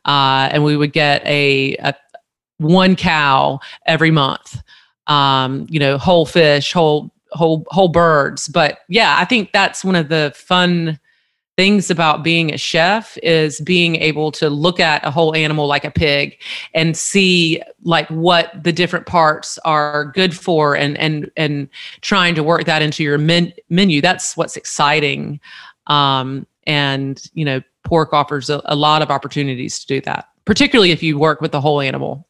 uh, 0.05 0.49
and 0.53 0.65
we 0.65 0.77
would 0.77 0.93
get 0.93 1.25
a, 1.27 1.77
a 1.77 1.95
one 2.59 2.97
cow 2.97 3.61
every 3.87 4.11
month. 4.11 4.63
Um, 5.09 5.67
you 5.69 5.81
know, 5.81 5.99
whole 5.99 6.27
fish, 6.27 6.73
whole 6.73 7.13
whole 7.33 7.65
whole 7.69 7.89
birds. 7.89 8.49
But 8.49 8.79
yeah, 8.89 9.17
I 9.19 9.25
think 9.25 9.53
that's 9.53 9.85
one 9.85 9.97
of 9.97 10.09
the 10.09 10.33
fun 10.37 10.99
things 11.57 11.91
about 11.91 12.23
being 12.23 12.53
a 12.53 12.59
chef 12.59 13.19
is 13.23 13.61
being 13.61 13.97
able 13.97 14.33
to 14.33 14.49
look 14.49 14.81
at 14.81 15.05
a 15.05 15.11
whole 15.11 15.35
animal 15.35 15.67
like 15.67 15.85
a 15.85 15.91
pig 15.91 16.39
and 16.75 16.97
see 16.97 17.63
like 17.83 18.09
what 18.09 18.51
the 18.63 18.73
different 18.73 19.07
parts 19.07 19.59
are 19.65 20.07
good 20.07 20.35
for 20.37 20.75
and 20.75 20.97
and 20.99 21.31
and 21.37 21.69
trying 22.01 22.35
to 22.35 22.43
work 22.43 22.65
that 22.65 22.81
into 22.81 23.03
your 23.03 23.19
men- 23.19 23.53
menu. 23.69 24.01
That's 24.01 24.37
what's 24.37 24.57
exciting 24.57 25.41
um, 25.87 26.47
and 26.67 27.23
you 27.35 27.45
know 27.45 27.61
pork 27.85 28.13
offers 28.13 28.49
a, 28.49 28.63
a 28.67 28.77
lot 28.77 29.03
of 29.03 29.11
opportunities 29.11 29.81
to 29.81 29.87
do 29.87 30.01
that 30.01 30.29
particularly 30.45 30.91
if 30.91 31.03
you 31.03 31.19
work 31.19 31.41
with 31.41 31.53
the 31.53 31.61
whole 31.61 31.81
animal 31.81 32.27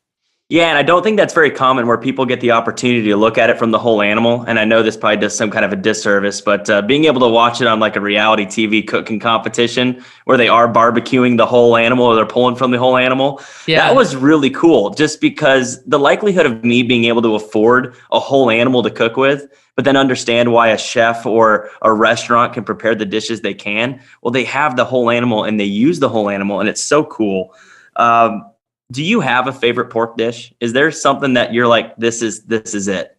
yeah, 0.53 0.69
and 0.69 0.77
I 0.77 0.83
don't 0.83 1.03
think 1.03 1.17
that's 1.17 1.33
very 1.33 1.51
common 1.51 1.87
where 1.87 1.97
people 1.97 2.27
get 2.27 2.43
the 2.43 2.51
opportunity 2.51 3.09
to 3.09 3.17
look 3.17 3.39
at 3.39 3.49
it 3.49 3.59
from 3.59 3.71
the 3.71 3.79
whole 3.79 4.03
animal. 4.03 4.45
And 4.47 4.59
I 4.59 4.67
know 4.67 4.83
this 4.83 4.99
probably 4.99 5.17
does 5.17 5.35
some 5.35 5.51
kind 5.51 5.65
of 5.65 5.73
a 5.73 5.77
disservice, 5.77 6.43
but 6.43 6.69
uh, 6.69 6.83
being 6.83 7.07
able 7.07 7.23
to 7.23 7.29
watch 7.29 7.63
it 7.63 7.67
on 7.67 7.81
like 7.81 7.97
a 7.97 8.03
reality 8.03 8.45
TV 8.45 8.87
cooking 8.87 9.19
competition 9.19 10.05
where 10.27 10.37
they 10.37 10.49
are 10.49 10.71
barbecuing 10.71 11.39
the 11.39 11.47
whole 11.47 11.75
animal 11.75 12.05
or 12.05 12.15
they're 12.15 12.27
pulling 12.27 12.55
from 12.55 12.71
the 12.71 12.79
whole 12.79 12.99
animal, 12.99 13.41
yeah. 13.67 13.79
that 13.79 13.97
was 13.97 14.15
really 14.15 14.51
cool. 14.51 14.91
Just 14.91 15.23
because 15.23 15.83
the 15.85 15.99
likelihood 15.99 16.45
of 16.45 16.63
me 16.63 16.83
being 16.83 17.07
able 17.07 17.23
to 17.23 17.35
afford 17.35 17.95
a 18.11 18.21
whole 18.21 18.51
animal 18.51 18.83
to 18.83 18.91
cook 18.91 19.17
with, 19.17 19.51
but 19.75 19.87
then 19.87 19.97
understand 19.97 20.53
why 20.53 20.69
a 20.69 20.77
chef 20.77 21.25
or 21.25 21.71
a 21.81 21.91
restaurant 21.91 22.53
can 22.53 22.63
prepare 22.63 22.95
the 22.95 23.07
dishes 23.07 23.41
they 23.41 23.55
can. 23.55 23.99
Well, 24.21 24.33
they 24.33 24.45
have 24.45 24.77
the 24.77 24.85
whole 24.85 25.09
animal 25.09 25.45
and 25.45 25.59
they 25.59 25.65
use 25.65 25.99
the 25.99 26.11
whole 26.11 26.29
animal, 26.29 26.61
and 26.61 26.69
it's 26.69 26.83
so 26.83 27.05
cool. 27.07 27.55
Um, 27.97 28.52
do 28.93 29.03
you 29.03 29.21
have 29.21 29.49
a 29.49 29.53
favorite 29.53 29.91
pork 29.91 30.17
dish? 30.17 30.53
Is 30.61 30.73
there 30.73 30.91
something 30.93 31.35
that 31.35 31.53
you're 31.53 31.67
like, 31.67 31.97
this 31.97 32.23
is 32.23 32.45
this 32.45 32.75
is 32.75 32.89
it? 32.89 33.17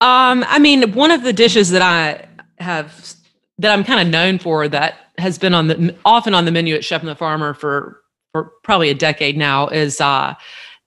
Um, 0.00 0.44
I 0.48 0.58
mean, 0.58 0.92
one 0.92 1.10
of 1.10 1.22
the 1.22 1.32
dishes 1.32 1.70
that 1.70 1.82
I 1.82 2.28
have 2.62 3.14
that 3.58 3.72
I'm 3.72 3.84
kind 3.84 4.00
of 4.00 4.08
known 4.08 4.38
for 4.38 4.68
that 4.68 4.98
has 5.18 5.38
been 5.38 5.54
on 5.54 5.68
the 5.68 5.96
often 6.04 6.34
on 6.34 6.44
the 6.44 6.50
menu 6.50 6.74
at 6.74 6.84
Chef 6.84 7.00
and 7.00 7.08
the 7.08 7.16
Farmer 7.16 7.54
for 7.54 8.02
for 8.32 8.52
probably 8.62 8.90
a 8.90 8.94
decade 8.94 9.36
now 9.36 9.68
is 9.68 10.00
uh, 10.00 10.34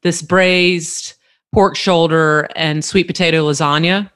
this 0.04 0.22
braised 0.22 1.14
pork 1.54 1.76
shoulder 1.76 2.48
and 2.56 2.84
sweet 2.84 3.08
potato 3.08 3.50
lasagna. 3.50 4.10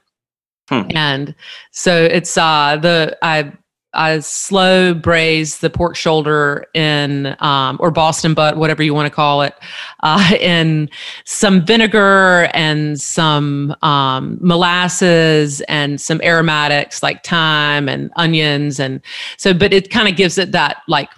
Hmm. 0.68 0.82
And 0.94 1.34
so 1.72 2.04
it's 2.04 2.36
uh 2.36 2.76
the 2.76 3.18
I 3.22 3.52
I 3.92 4.20
slow 4.20 4.94
braise 4.94 5.58
the 5.58 5.70
pork 5.70 5.96
shoulder 5.96 6.66
in 6.74 7.36
um, 7.40 7.76
or 7.80 7.90
Boston 7.90 8.34
butt, 8.34 8.56
whatever 8.56 8.82
you 8.82 8.94
want 8.94 9.06
to 9.06 9.14
call 9.14 9.42
it, 9.42 9.54
uh, 10.02 10.32
in 10.40 10.88
some 11.24 11.64
vinegar 11.64 12.48
and 12.54 13.00
some 13.00 13.74
um, 13.82 14.38
molasses 14.40 15.60
and 15.62 16.00
some 16.00 16.20
aromatics 16.22 17.02
like 17.02 17.24
thyme 17.24 17.88
and 17.88 18.10
onions 18.16 18.78
and 18.78 19.00
so. 19.36 19.52
But 19.52 19.72
it 19.72 19.90
kind 19.90 20.08
of 20.08 20.16
gives 20.16 20.38
it 20.38 20.52
that 20.52 20.82
like 20.86 21.10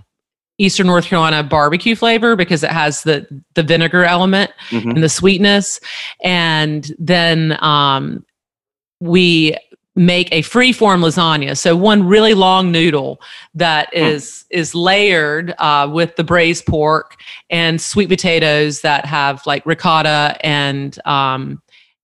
Eastern 0.59 0.87
North 0.87 1.07
Carolina 1.07 1.43
barbecue 1.43 1.97
flavor 1.97 2.37
because 2.37 2.63
it 2.63 2.71
has 2.71 3.03
the 3.03 3.27
the 3.55 3.63
vinegar 3.63 4.05
element 4.05 4.51
mm-hmm. 4.71 4.91
and 4.91 5.03
the 5.03 5.09
sweetness, 5.09 5.81
and 6.23 6.91
then 6.99 7.63
um, 7.63 8.25
we 9.01 9.57
make 9.95 10.29
a 10.33 10.43
free 10.43 10.73
form 10.73 11.03
lasagna. 11.03 11.57
So 11.57 11.77
one 11.77 12.07
really 12.07 12.35
long 12.35 12.73
noodle 12.73 13.21
that 13.55 13.89
hmm. 13.93 14.01
is 14.01 14.25
mm. 14.25 14.59
is 14.59 14.75
layered 14.75 15.55
uh, 15.59 15.89
with 15.93 16.17
the 16.17 16.25
braised 16.25 16.67
pork 16.67 17.17
and 17.51 17.81
sweet 17.81 18.09
potatoes 18.09 18.81
that 18.81 19.05
have 19.05 19.47
like 19.47 19.65
ricotta 19.67 20.37
and 20.43 20.99
um, 21.07 21.63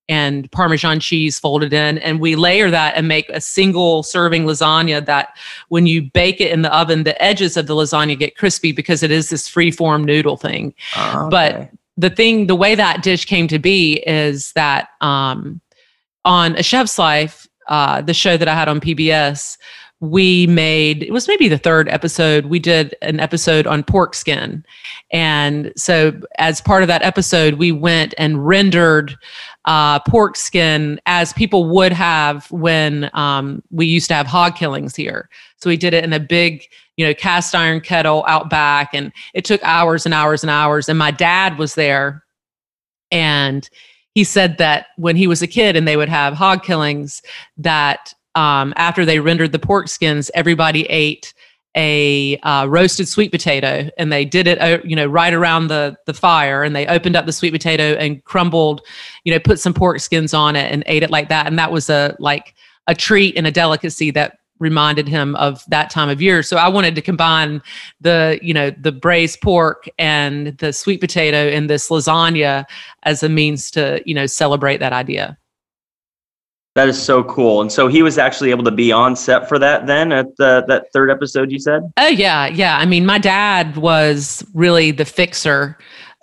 and 0.09 0.51
Parmesan 0.51 0.99
cheese 0.99 1.39
folded 1.39 1.71
in. 1.71 1.99
And 1.99 2.19
we 2.19 2.35
layer 2.35 2.71
that 2.71 2.95
and 2.95 3.07
make 3.07 3.29
a 3.29 3.39
single 3.39 4.01
serving 4.01 4.45
lasagna 4.45 5.05
that 5.05 5.37
when 5.69 5.85
you 5.85 6.01
bake 6.01 6.41
it 6.41 6.51
in 6.51 6.63
the 6.63 6.75
oven, 6.75 7.03
the 7.03 7.21
edges 7.21 7.55
of 7.55 7.67
the 7.67 7.75
lasagna 7.75 8.17
get 8.17 8.35
crispy 8.35 8.71
because 8.71 9.03
it 9.03 9.11
is 9.11 9.29
this 9.29 9.47
free 9.47 9.69
form 9.69 10.03
noodle 10.03 10.35
thing. 10.35 10.73
Ah, 10.95 11.25
okay. 11.25 11.29
But 11.29 11.69
the 11.95 12.09
thing, 12.09 12.47
the 12.47 12.55
way 12.55 12.73
that 12.73 13.03
dish 13.03 13.25
came 13.25 13.47
to 13.49 13.59
be 13.59 14.03
is 14.07 14.51
that 14.53 14.89
um, 14.99 15.61
on 16.25 16.55
A 16.55 16.63
Chef's 16.63 16.97
Life, 16.97 17.47
uh, 17.69 18.01
the 18.01 18.13
show 18.13 18.35
that 18.35 18.47
I 18.47 18.55
had 18.55 18.67
on 18.67 18.81
PBS, 18.81 19.57
we 20.01 20.47
made 20.47 21.03
it 21.03 21.11
was 21.11 21.27
maybe 21.27 21.49
the 21.49 21.57
third 21.57 21.89
episode 21.89 22.45
we 22.45 22.57
did 22.57 22.95
an 23.01 23.19
episode 23.19 23.67
on 23.67 23.83
pork 23.83 24.15
skin. 24.15 24.63
And 25.11 25.73
so 25.75 26.13
as 26.37 26.61
part 26.61 26.83
of 26.83 26.87
that 26.87 27.01
episode 27.01 27.55
we 27.55 27.73
went 27.73 28.13
and 28.17 28.47
rendered 28.47 29.17
uh, 29.65 29.99
pork 29.99 30.37
skin 30.37 31.01
as 31.05 31.33
people 31.33 31.67
would 31.69 31.91
have 31.91 32.49
when 32.49 33.09
um, 33.13 33.61
we 33.71 33.87
used 33.87 34.07
to 34.07 34.13
have 34.13 34.25
hog 34.25 34.55
killings 34.55 34.95
here. 34.95 35.29
So 35.57 35.69
we 35.69 35.75
did 35.75 35.93
it 35.93 36.05
in 36.05 36.13
a 36.13 36.19
big 36.19 36.63
you 36.95 37.05
know 37.05 37.13
cast 37.13 37.53
iron 37.53 37.81
kettle 37.81 38.23
out 38.25 38.49
back 38.49 38.93
and 38.93 39.11
it 39.33 39.43
took 39.43 39.61
hours 39.63 40.05
and 40.05 40.13
hours 40.13 40.43
and 40.43 40.49
hours. 40.49 40.87
And 40.87 40.97
my 40.97 41.11
dad 41.11 41.57
was 41.57 41.75
there 41.75 42.23
and 43.11 43.69
he 44.19 44.25
said 44.25 44.57
that 44.57 44.87
when 44.97 45.15
he 45.15 45.27
was 45.27 45.41
a 45.41 45.47
kid 45.47 45.77
and 45.77 45.87
they 45.87 45.95
would 45.95 46.09
have 46.09 46.33
hog 46.33 46.61
killings, 46.61 47.21
that 47.55 48.13
um, 48.35 48.73
after 48.75 49.05
they 49.05 49.21
rendered 49.21 49.53
the 49.53 49.59
pork 49.59 49.87
skins, 49.87 50.29
everybody 50.33 50.83
ate 50.89 51.33
a 51.73 52.35
uh, 52.39 52.65
roasted 52.65 53.07
sweet 53.07 53.31
potato 53.31 53.89
and 53.97 54.11
they 54.11 54.25
did 54.25 54.45
it 54.45 54.59
uh, 54.59 54.79
you 54.83 54.93
know 54.95 55.05
right 55.05 55.33
around 55.33 55.67
the 55.67 55.95
the 56.05 56.13
fire 56.13 56.63
and 56.63 56.75
they 56.75 56.85
opened 56.87 57.15
up 57.15 57.25
the 57.27 57.31
sweet 57.31 57.51
potato 57.53 57.93
and 57.93 58.21
crumbled 58.25 58.81
you 59.23 59.31
know 59.31 59.39
put 59.39 59.59
some 59.59 59.73
pork 59.73 59.99
skins 59.99 60.33
on 60.33 60.57
it 60.57 60.69
and 60.69 60.83
ate 60.87 61.01
it 61.01 61.11
like 61.11 61.29
that. 61.29 61.47
And 61.47 61.57
that 61.57 61.71
was 61.71 61.89
a 61.89 62.17
like 62.19 62.55
a 62.87 62.95
treat 62.95 63.37
and 63.37 63.47
a 63.47 63.51
delicacy 63.51 64.11
that 64.11 64.38
reminded 64.59 65.07
him 65.07 65.35
of 65.37 65.63
that 65.69 65.89
time 65.89 66.09
of 66.09 66.21
year. 66.21 66.43
So 66.43 66.57
I 66.57 66.67
wanted 66.67 66.95
to 66.95 67.01
combine 67.01 67.61
the, 68.01 68.39
you 68.41 68.53
know, 68.53 68.71
the 68.71 68.91
braised 68.91 69.41
pork 69.41 69.87
and 69.97 70.57
the 70.57 70.73
sweet 70.73 71.01
potato 71.01 71.47
in 71.47 71.67
this 71.67 71.89
lasagna 71.89 72.65
as 73.03 73.23
a 73.23 73.29
means 73.29 73.71
to, 73.71 74.01
you 74.05 74.13
know, 74.13 74.25
celebrate 74.25 74.77
that 74.77 74.93
idea. 74.93 75.37
That 76.75 76.87
is 76.87 77.01
so 77.01 77.23
cool. 77.23 77.61
And 77.61 77.71
so 77.71 77.87
he 77.87 78.03
was 78.03 78.17
actually 78.17 78.51
able 78.51 78.63
to 78.63 78.71
be 78.71 78.91
on 78.91 79.15
set 79.15 79.49
for 79.49 79.57
that 79.59 79.87
then 79.87 80.11
at 80.11 80.27
the, 80.37 80.63
that 80.67 80.91
third 80.93 81.09
episode 81.09 81.51
you 81.51 81.59
said? 81.59 81.91
Oh 81.97 82.07
yeah, 82.07 82.47
yeah. 82.47 82.77
I 82.77 82.85
mean, 82.85 83.05
my 83.05 83.17
dad 83.17 83.77
was 83.77 84.45
really 84.53 84.91
the 84.91 85.05
fixer 85.05 85.77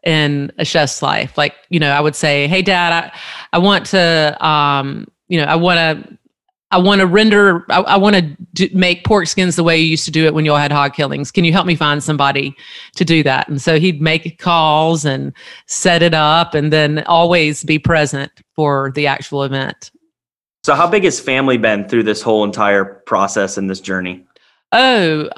in 0.05 0.53
a 0.59 0.65
chef's 0.65 1.03
life. 1.03 1.37
Like, 1.37 1.55
you 1.69 1.81
know, 1.81 1.91
I 1.91 2.01
would 2.01 2.15
say, 2.15 2.47
"Hey 2.47 2.63
dad, 2.63 2.93
I 2.93 3.19
I 3.53 3.59
want 3.59 3.87
to 3.87 4.47
um, 4.47 5.09
you 5.29 5.39
know, 5.39 5.45
I 5.45 5.57
want 5.57 5.79
to 5.79 6.19
I 6.73 6.79
want 6.79 7.01
to 7.01 7.07
render, 7.07 7.65
I, 7.71 7.81
I 7.83 7.97
want 7.97 8.17
to 8.57 8.77
make 8.77 9.05
pork 9.05 9.29
skins 9.29 9.55
the 9.55 9.63
way 9.63 9.79
you 9.79 9.87
used 9.87 10.05
to 10.07 10.11
do 10.11 10.27
it 10.27 10.35
when 10.35 10.45
you 10.45 10.53
all 10.53 10.59
had 10.59 10.73
hog 10.73 10.95
killings. 10.95 11.31
Can 11.31 11.45
you 11.45 11.53
help 11.53 11.67
me 11.67 11.77
find 11.77 12.03
somebody 12.03 12.57
to 12.97 13.05
do 13.05 13.23
that? 13.23 13.49
And 13.49 13.63
so 13.63 13.79
he'd 13.79 14.01
make 14.01 14.39
calls 14.39 15.05
and 15.05 15.33
set 15.67 16.03
it 16.03 16.13
up 16.15 16.55
and 16.55 16.73
then 16.73 17.05
always 17.05 17.63
be 17.63 17.79
present 17.79 18.33
for 18.55 18.91
the 18.95 19.07
actual 19.07 19.45
event. 19.45 19.93
So, 20.65 20.75
how 20.75 20.89
big 20.89 21.05
has 21.05 21.21
family 21.21 21.59
been 21.59 21.89
through 21.89 22.03
this 22.03 22.21
whole 22.21 22.43
entire 22.43 22.85
process 22.85 23.57
and 23.57 23.71
this 23.71 23.81
journey? 23.81 24.27
Oh, 24.73 25.31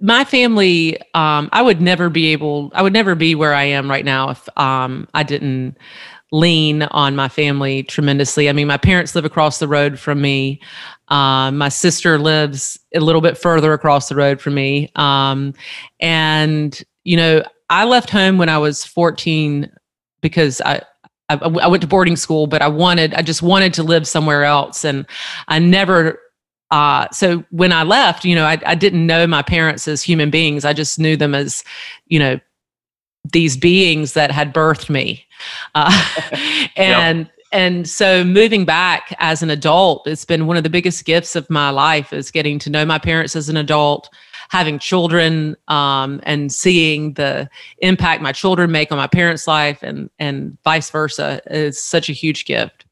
my 0.00 0.24
family, 0.24 0.98
um, 1.14 1.48
I 1.52 1.62
would 1.62 1.80
never 1.80 2.10
be 2.10 2.26
able, 2.32 2.70
I 2.74 2.82
would 2.82 2.92
never 2.92 3.14
be 3.14 3.34
where 3.34 3.54
I 3.54 3.64
am 3.64 3.88
right 3.88 4.04
now 4.04 4.30
if 4.30 4.48
um, 4.58 5.08
I 5.14 5.22
didn't 5.22 5.78
lean 6.32 6.82
on 6.82 7.14
my 7.14 7.28
family 7.28 7.82
tremendously. 7.82 8.48
I 8.48 8.52
mean, 8.52 8.66
my 8.66 8.76
parents 8.76 9.14
live 9.14 9.24
across 9.24 9.58
the 9.58 9.68
road 9.68 9.98
from 9.98 10.20
me. 10.20 10.60
Um, 11.08 11.58
my 11.58 11.68
sister 11.68 12.18
lives 12.18 12.78
a 12.94 13.00
little 13.00 13.20
bit 13.20 13.38
further 13.38 13.72
across 13.72 14.08
the 14.08 14.16
road 14.16 14.40
from 14.40 14.54
me. 14.54 14.90
Um, 14.96 15.54
and, 16.00 16.82
you 17.04 17.16
know, 17.16 17.44
I 17.70 17.84
left 17.84 18.10
home 18.10 18.38
when 18.38 18.48
I 18.48 18.58
was 18.58 18.84
14 18.84 19.70
because 20.20 20.60
I, 20.62 20.82
I, 21.28 21.34
I 21.36 21.66
went 21.68 21.82
to 21.82 21.88
boarding 21.88 22.16
school, 22.16 22.46
but 22.46 22.62
I 22.62 22.68
wanted, 22.68 23.14
I 23.14 23.22
just 23.22 23.42
wanted 23.42 23.74
to 23.74 23.82
live 23.82 24.06
somewhere 24.06 24.44
else. 24.44 24.84
And 24.84 25.06
I 25.48 25.58
never 25.58 26.20
uh, 26.72 27.06
so 27.12 27.44
when 27.50 27.72
I 27.72 27.84
left, 27.84 28.24
you 28.24 28.34
know, 28.34 28.44
I, 28.44 28.58
I, 28.66 28.74
didn't 28.74 29.06
know 29.06 29.24
my 29.28 29.42
parents 29.42 29.86
as 29.86 30.02
human 30.02 30.30
beings. 30.30 30.64
I 30.64 30.72
just 30.72 30.98
knew 30.98 31.16
them 31.16 31.32
as, 31.32 31.62
you 32.06 32.18
know, 32.18 32.40
these 33.32 33.56
beings 33.56 34.14
that 34.14 34.30
had 34.30 34.52
birthed 34.52 34.90
me. 34.90 35.25
Uh, 35.74 36.28
and 36.76 37.18
yep. 37.18 37.30
and 37.52 37.88
so 37.88 38.24
moving 38.24 38.64
back 38.64 39.14
as 39.18 39.42
an 39.42 39.50
adult, 39.50 40.06
it's 40.06 40.24
been 40.24 40.46
one 40.46 40.56
of 40.56 40.62
the 40.62 40.70
biggest 40.70 41.04
gifts 41.04 41.36
of 41.36 41.48
my 41.50 41.70
life 41.70 42.12
is 42.12 42.30
getting 42.30 42.58
to 42.60 42.70
know 42.70 42.84
my 42.84 42.98
parents 42.98 43.36
as 43.36 43.48
an 43.48 43.56
adult, 43.56 44.08
having 44.50 44.78
children, 44.78 45.56
um, 45.68 46.20
and 46.24 46.52
seeing 46.52 47.14
the 47.14 47.48
impact 47.78 48.22
my 48.22 48.32
children 48.32 48.70
make 48.70 48.90
on 48.92 48.98
my 48.98 49.06
parents' 49.06 49.46
life, 49.46 49.82
and 49.82 50.10
and 50.18 50.56
vice 50.64 50.90
versa 50.90 51.40
is 51.46 51.82
such 51.82 52.08
a 52.08 52.12
huge 52.12 52.44
gift. 52.44 52.86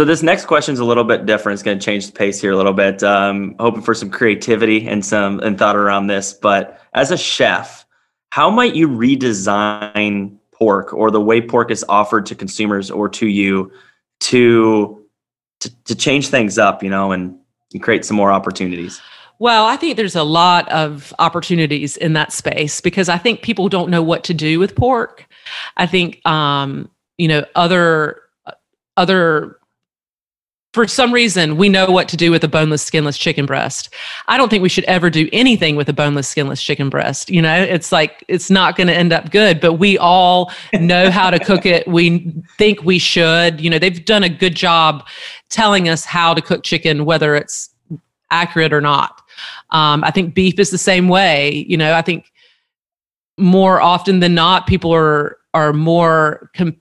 So 0.00 0.06
this 0.06 0.22
next 0.22 0.46
question 0.46 0.72
is 0.72 0.80
a 0.80 0.84
little 0.84 1.04
bit 1.04 1.26
different. 1.26 1.54
It's 1.54 1.62
going 1.62 1.78
to 1.78 1.84
change 1.84 2.06
the 2.06 2.12
pace 2.12 2.40
here 2.40 2.50
a 2.50 2.56
little 2.56 2.72
bit. 2.72 3.02
Um, 3.02 3.54
hoping 3.60 3.82
for 3.82 3.94
some 3.94 4.10
creativity 4.10 4.88
and 4.88 5.04
some 5.04 5.38
and 5.40 5.58
thought 5.58 5.76
around 5.76 6.08
this. 6.08 6.32
But 6.32 6.80
as 6.94 7.10
a 7.10 7.16
chef, 7.16 7.86
how 8.30 8.50
might 8.50 8.74
you 8.74 8.88
redesign 8.88 10.38
pork 10.62 10.94
or 10.94 11.10
the 11.10 11.20
way 11.20 11.40
pork 11.40 11.72
is 11.72 11.84
offered 11.88 12.24
to 12.26 12.36
consumers 12.36 12.88
or 12.88 13.08
to 13.08 13.26
you 13.26 13.72
to 14.20 15.04
to, 15.58 15.84
to 15.84 15.94
change 15.96 16.28
things 16.28 16.56
up, 16.56 16.82
you 16.82 16.90
know, 16.90 17.10
and, 17.10 17.36
and 17.72 17.82
create 17.82 18.04
some 18.04 18.16
more 18.16 18.30
opportunities? 18.30 19.00
Well, 19.38 19.66
I 19.66 19.74
think 19.74 19.96
there's 19.96 20.14
a 20.14 20.22
lot 20.22 20.68
of 20.70 21.12
opportunities 21.18 21.96
in 21.96 22.12
that 22.12 22.32
space 22.32 22.80
because 22.80 23.08
I 23.08 23.18
think 23.18 23.42
people 23.42 23.68
don't 23.68 23.90
know 23.90 24.02
what 24.02 24.22
to 24.24 24.34
do 24.34 24.60
with 24.60 24.76
pork. 24.76 25.26
I 25.76 25.86
think 25.86 26.24
um, 26.24 26.88
you 27.18 27.26
know 27.26 27.44
other 27.56 28.22
other 28.96 29.58
for 30.72 30.86
some 30.86 31.12
reason 31.12 31.56
we 31.56 31.68
know 31.68 31.90
what 31.90 32.08
to 32.08 32.16
do 32.16 32.30
with 32.30 32.42
a 32.44 32.48
boneless 32.48 32.82
skinless 32.82 33.18
chicken 33.18 33.46
breast. 33.46 33.92
I 34.28 34.36
don't 34.36 34.48
think 34.48 34.62
we 34.62 34.68
should 34.68 34.84
ever 34.84 35.10
do 35.10 35.28
anything 35.32 35.76
with 35.76 35.88
a 35.88 35.92
boneless 35.92 36.28
skinless 36.28 36.62
chicken 36.62 36.88
breast 36.88 37.30
you 37.30 37.42
know? 37.42 37.62
It's 37.62 37.92
like 37.92 38.24
it's 38.28 38.50
not 38.50 38.76
going 38.76 38.86
to 38.86 38.94
end 38.94 39.12
up 39.12 39.30
good 39.30 39.60
but 39.60 39.74
we 39.74 39.98
all 39.98 40.52
know 40.72 41.10
how 41.10 41.30
to 41.30 41.38
cook 41.38 41.66
it. 41.66 41.86
We 41.86 42.32
think 42.58 42.82
we 42.82 42.98
should 42.98 43.60
you 43.60 43.70
know? 43.70 43.78
They've 43.78 44.04
done 44.04 44.22
a 44.22 44.28
good 44.28 44.54
job 44.54 45.06
telling 45.50 45.88
us 45.88 46.04
how 46.04 46.34
to 46.34 46.40
cook 46.40 46.62
chicken 46.62 47.04
whether 47.04 47.34
it's 47.34 47.70
accurate 48.30 48.72
or 48.72 48.80
not. 48.80 49.20
Um, 49.70 50.04
i 50.04 50.10
think 50.10 50.34
beef 50.34 50.58
is 50.58 50.70
the 50.70 50.78
same 50.78 51.08
way 51.08 51.66
you 51.68 51.76
know? 51.76 51.94
I 51.94 52.02
think 52.02 52.32
more 53.38 53.80
often 53.80 54.20
than 54.20 54.34
not 54.34 54.66
people 54.66 54.92
are 54.92 55.38
are 55.54 55.72
more 55.72 56.50
com- 56.54 56.76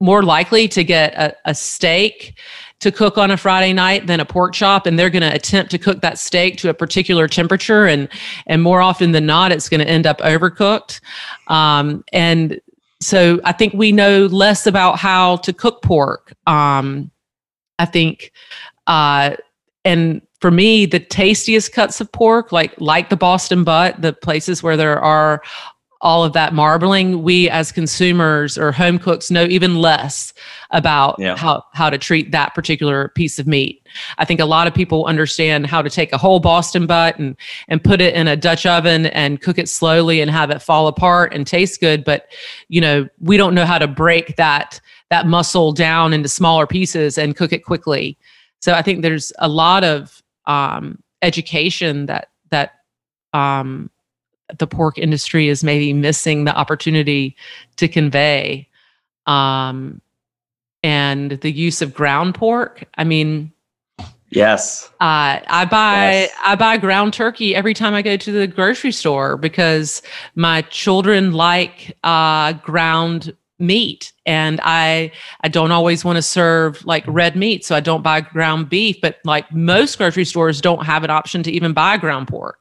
more 0.00 0.24
likely 0.24 0.66
to 0.66 0.82
get 0.82 1.14
a, 1.14 1.34
a 1.44 1.54
steak 1.54 2.36
to 2.82 2.90
cook 2.90 3.16
on 3.16 3.30
a 3.30 3.36
Friday 3.36 3.72
night 3.72 4.08
than 4.08 4.18
a 4.18 4.24
pork 4.24 4.52
chop, 4.52 4.86
and 4.86 4.98
they're 4.98 5.08
going 5.08 5.22
to 5.22 5.32
attempt 5.32 5.70
to 5.70 5.78
cook 5.78 6.00
that 6.00 6.18
steak 6.18 6.58
to 6.58 6.68
a 6.68 6.74
particular 6.74 7.28
temperature, 7.28 7.86
and 7.86 8.08
and 8.46 8.60
more 8.60 8.80
often 8.80 9.12
than 9.12 9.24
not, 9.24 9.52
it's 9.52 9.68
going 9.68 9.80
to 9.80 9.88
end 9.88 10.06
up 10.06 10.18
overcooked. 10.18 11.00
Um, 11.46 12.04
and 12.12 12.60
so 13.00 13.40
I 13.44 13.52
think 13.52 13.72
we 13.74 13.92
know 13.92 14.26
less 14.26 14.66
about 14.66 14.98
how 14.98 15.36
to 15.38 15.52
cook 15.52 15.82
pork. 15.82 16.32
Um, 16.46 17.10
I 17.78 17.84
think, 17.84 18.32
uh, 18.88 19.36
and 19.84 20.20
for 20.40 20.50
me, 20.50 20.86
the 20.86 21.00
tastiest 21.00 21.72
cuts 21.72 22.00
of 22.00 22.10
pork, 22.10 22.50
like 22.50 22.74
like 22.80 23.10
the 23.10 23.16
Boston 23.16 23.62
butt, 23.62 24.02
the 24.02 24.12
places 24.12 24.60
where 24.60 24.76
there 24.76 25.00
are 25.00 25.40
all 26.02 26.24
of 26.24 26.32
that 26.32 26.52
marbling, 26.52 27.22
we 27.22 27.48
as 27.48 27.70
consumers 27.70 28.58
or 28.58 28.72
home 28.72 28.98
cooks 28.98 29.30
know 29.30 29.44
even 29.44 29.76
less 29.76 30.34
about 30.70 31.14
yeah. 31.18 31.36
how, 31.36 31.64
how 31.72 31.88
to 31.88 31.96
treat 31.96 32.32
that 32.32 32.54
particular 32.54 33.10
piece 33.10 33.38
of 33.38 33.46
meat. 33.46 33.86
I 34.18 34.24
think 34.24 34.40
a 34.40 34.44
lot 34.44 34.66
of 34.66 34.74
people 34.74 35.06
understand 35.06 35.68
how 35.68 35.80
to 35.80 35.88
take 35.88 36.12
a 36.12 36.18
whole 36.18 36.40
Boston 36.40 36.86
butt 36.86 37.16
and, 37.20 37.36
and 37.68 37.82
put 37.82 38.00
it 38.00 38.14
in 38.14 38.26
a 38.26 38.36
Dutch 38.36 38.66
oven 38.66 39.06
and 39.06 39.40
cook 39.40 39.58
it 39.58 39.68
slowly 39.68 40.20
and 40.20 40.28
have 40.28 40.50
it 40.50 40.60
fall 40.60 40.88
apart 40.88 41.32
and 41.32 41.46
taste 41.46 41.80
good. 41.80 42.02
But, 42.02 42.26
you 42.68 42.80
know, 42.80 43.08
we 43.20 43.36
don't 43.36 43.54
know 43.54 43.64
how 43.64 43.78
to 43.78 43.86
break 43.86 44.34
that, 44.36 44.80
that 45.10 45.28
muscle 45.28 45.70
down 45.70 46.12
into 46.12 46.28
smaller 46.28 46.66
pieces 46.66 47.16
and 47.16 47.36
cook 47.36 47.52
it 47.52 47.64
quickly. 47.64 48.18
So 48.60 48.72
I 48.72 48.82
think 48.82 49.02
there's 49.02 49.32
a 49.38 49.48
lot 49.48 49.84
of 49.84 50.20
um, 50.46 51.00
education 51.22 52.06
that, 52.06 52.30
that, 52.50 52.72
um, 53.32 53.88
the 54.58 54.66
pork 54.66 54.98
industry 54.98 55.48
is 55.48 55.64
maybe 55.64 55.92
missing 55.92 56.44
the 56.44 56.54
opportunity 56.54 57.36
to 57.76 57.88
convey. 57.88 58.68
Um, 59.26 60.00
and 60.82 61.32
the 61.40 61.52
use 61.52 61.82
of 61.82 61.94
ground 61.94 62.34
pork. 62.34 62.84
I 62.96 63.04
mean, 63.04 63.52
yes, 64.30 64.90
uh, 65.00 65.38
I 65.46 65.66
buy 65.70 66.12
yes. 66.12 66.32
I 66.44 66.54
buy 66.56 66.76
ground 66.76 67.12
turkey 67.12 67.54
every 67.54 67.74
time 67.74 67.94
I 67.94 68.02
go 68.02 68.16
to 68.16 68.32
the 68.32 68.46
grocery 68.46 68.92
store 68.92 69.36
because 69.36 70.02
my 70.34 70.62
children 70.62 71.32
like 71.32 71.96
uh, 72.04 72.54
ground 72.54 73.36
meat 73.58 74.12
and 74.26 74.60
i 74.64 75.12
i 75.42 75.48
don't 75.48 75.70
always 75.70 76.04
want 76.04 76.16
to 76.16 76.22
serve 76.22 76.84
like 76.84 77.04
red 77.06 77.36
meat 77.36 77.64
so 77.64 77.76
i 77.76 77.80
don't 77.80 78.02
buy 78.02 78.20
ground 78.20 78.68
beef 78.68 78.96
but 79.00 79.18
like 79.24 79.50
most 79.52 79.98
grocery 79.98 80.24
stores 80.24 80.60
don't 80.60 80.84
have 80.84 81.04
an 81.04 81.10
option 81.10 81.44
to 81.44 81.52
even 81.52 81.72
buy 81.72 81.96
ground 81.96 82.26
pork 82.26 82.58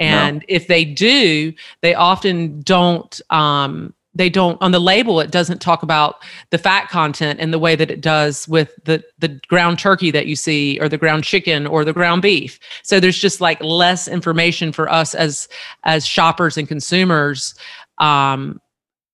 and 0.00 0.38
no. 0.38 0.44
if 0.48 0.68
they 0.68 0.84
do, 0.84 1.52
they 1.80 1.94
often 1.94 2.60
don't 2.62 3.20
um, 3.30 3.94
they 4.18 4.28
don't 4.28 4.60
on 4.60 4.72
the 4.72 4.80
label 4.80 5.20
it 5.20 5.30
doesn't 5.30 5.60
talk 5.60 5.82
about 5.82 6.22
the 6.50 6.58
fat 6.58 6.88
content 6.88 7.38
in 7.40 7.50
the 7.50 7.58
way 7.58 7.76
that 7.76 7.90
it 7.90 8.00
does 8.00 8.46
with 8.48 8.74
the 8.84 9.02
the 9.18 9.28
ground 9.48 9.78
turkey 9.78 10.10
that 10.10 10.26
you 10.26 10.36
see 10.36 10.78
or 10.80 10.88
the 10.88 10.98
ground 10.98 11.24
chicken 11.24 11.66
or 11.66 11.84
the 11.84 11.92
ground 11.92 12.20
beef 12.20 12.58
so 12.82 13.00
there's 13.00 13.18
just 13.18 13.40
like 13.40 13.62
less 13.62 14.08
information 14.08 14.72
for 14.72 14.90
us 14.90 15.14
as 15.14 15.48
as 15.84 16.04
shoppers 16.06 16.58
and 16.58 16.68
consumers 16.68 17.54
um, 17.98 18.60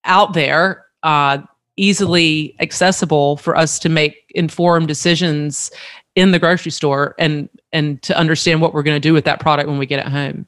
out 0.04 0.32
there 0.32 0.86
uh, 1.02 1.38
easily 1.76 2.56
accessible 2.60 3.36
for 3.36 3.56
us 3.56 3.78
to 3.78 3.88
make 3.88 4.32
informed 4.34 4.88
decisions 4.88 5.70
in 6.14 6.30
the 6.30 6.38
grocery 6.38 6.70
store 6.70 7.14
and 7.18 7.48
and 7.72 8.00
to 8.02 8.16
understand 8.16 8.60
what 8.60 8.72
we're 8.72 8.82
going 8.82 8.96
to 8.96 9.08
do 9.08 9.12
with 9.12 9.24
that 9.24 9.40
product 9.40 9.68
when 9.68 9.78
we 9.78 9.86
get 9.86 9.98
it 9.98 10.06
home 10.06 10.46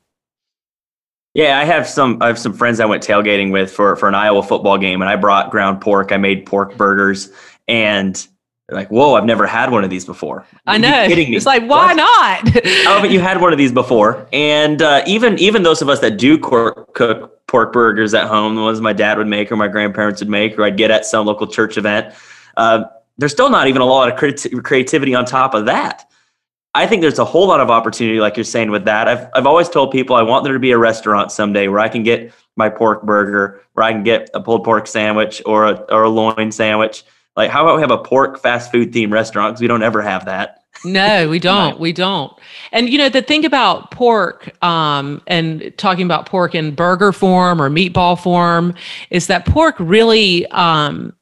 yeah, 1.36 1.58
I 1.58 1.64
have 1.64 1.86
some. 1.86 2.16
I 2.22 2.28
have 2.28 2.38
some 2.38 2.54
friends 2.54 2.80
I 2.80 2.86
went 2.86 3.02
tailgating 3.02 3.52
with 3.52 3.70
for 3.70 3.94
for 3.96 4.08
an 4.08 4.14
Iowa 4.14 4.42
football 4.42 4.78
game, 4.78 5.02
and 5.02 5.10
I 5.10 5.16
brought 5.16 5.50
ground 5.50 5.82
pork. 5.82 6.10
I 6.10 6.16
made 6.16 6.46
pork 6.46 6.78
burgers, 6.78 7.30
and 7.68 8.26
like, 8.70 8.88
whoa, 8.88 9.16
I've 9.16 9.26
never 9.26 9.46
had 9.46 9.70
one 9.70 9.84
of 9.84 9.90
these 9.90 10.06
before. 10.06 10.46
I 10.66 10.78
know. 10.78 11.06
kidding 11.06 11.28
me? 11.28 11.36
It's 11.36 11.44
like, 11.44 11.64
why 11.64 11.92
what? 11.92 11.96
not? 11.96 12.64
oh, 12.86 13.00
but 13.02 13.10
you 13.10 13.20
had 13.20 13.38
one 13.38 13.52
of 13.52 13.58
these 13.58 13.70
before, 13.70 14.26
and 14.32 14.80
uh, 14.80 15.04
even 15.06 15.38
even 15.38 15.62
those 15.62 15.82
of 15.82 15.90
us 15.90 16.00
that 16.00 16.16
do 16.16 16.38
cook 16.38 17.46
pork 17.46 17.70
burgers 17.70 18.14
at 18.14 18.28
home, 18.28 18.56
the 18.56 18.62
ones 18.62 18.80
my 18.80 18.94
dad 18.94 19.18
would 19.18 19.26
make 19.26 19.52
or 19.52 19.56
my 19.56 19.68
grandparents 19.68 20.22
would 20.22 20.30
make, 20.30 20.58
or 20.58 20.64
I'd 20.64 20.78
get 20.78 20.90
at 20.90 21.04
some 21.04 21.26
local 21.26 21.46
church 21.46 21.76
event. 21.76 22.14
Uh, 22.56 22.84
there's 23.18 23.32
still 23.32 23.50
not 23.50 23.68
even 23.68 23.82
a 23.82 23.86
lot 23.86 24.10
of 24.10 24.64
creativity 24.64 25.14
on 25.14 25.26
top 25.26 25.52
of 25.52 25.66
that. 25.66 26.05
I 26.76 26.86
think 26.86 27.00
there's 27.00 27.18
a 27.18 27.24
whole 27.24 27.48
lot 27.48 27.60
of 27.60 27.70
opportunity, 27.70 28.20
like 28.20 28.36
you're 28.36 28.44
saying, 28.44 28.70
with 28.70 28.84
that. 28.84 29.08
I've 29.08 29.28
I've 29.34 29.46
always 29.46 29.68
told 29.68 29.90
people 29.90 30.14
I 30.14 30.22
want 30.22 30.44
there 30.44 30.52
to 30.52 30.58
be 30.58 30.72
a 30.72 30.78
restaurant 30.78 31.32
someday 31.32 31.68
where 31.68 31.80
I 31.80 31.88
can 31.88 32.02
get 32.02 32.32
my 32.56 32.68
pork 32.68 33.02
burger, 33.02 33.62
where 33.72 33.84
I 33.84 33.92
can 33.92 34.02
get 34.02 34.28
a 34.34 34.40
pulled 34.40 34.62
pork 34.62 34.86
sandwich 34.86 35.42
or 35.46 35.64
a 35.64 35.72
or 35.90 36.02
a 36.02 36.10
loin 36.10 36.52
sandwich. 36.52 37.02
Like, 37.34 37.50
how 37.50 37.62
about 37.62 37.76
we 37.76 37.82
have 37.82 37.90
a 37.90 37.98
pork 37.98 38.40
fast 38.40 38.70
food 38.70 38.92
themed 38.92 39.12
restaurant? 39.12 39.54
Because 39.54 39.62
we 39.62 39.68
don't 39.68 39.82
ever 39.82 40.02
have 40.02 40.26
that. 40.26 40.64
No, 40.84 41.28
we 41.30 41.38
don't. 41.50 41.80
we 41.80 41.94
don't. 41.94 42.32
And 42.72 42.90
you 42.90 42.98
know, 42.98 43.08
the 43.08 43.22
thing 43.22 43.46
about 43.46 43.90
pork, 43.90 44.52
um, 44.62 45.22
and 45.26 45.72
talking 45.78 46.04
about 46.04 46.26
pork 46.26 46.54
in 46.54 46.74
burger 46.74 47.12
form 47.12 47.60
or 47.60 47.70
meatball 47.70 48.20
form, 48.20 48.74
is 49.08 49.28
that 49.28 49.46
pork 49.46 49.76
really 49.78 50.46
um, 50.48 51.14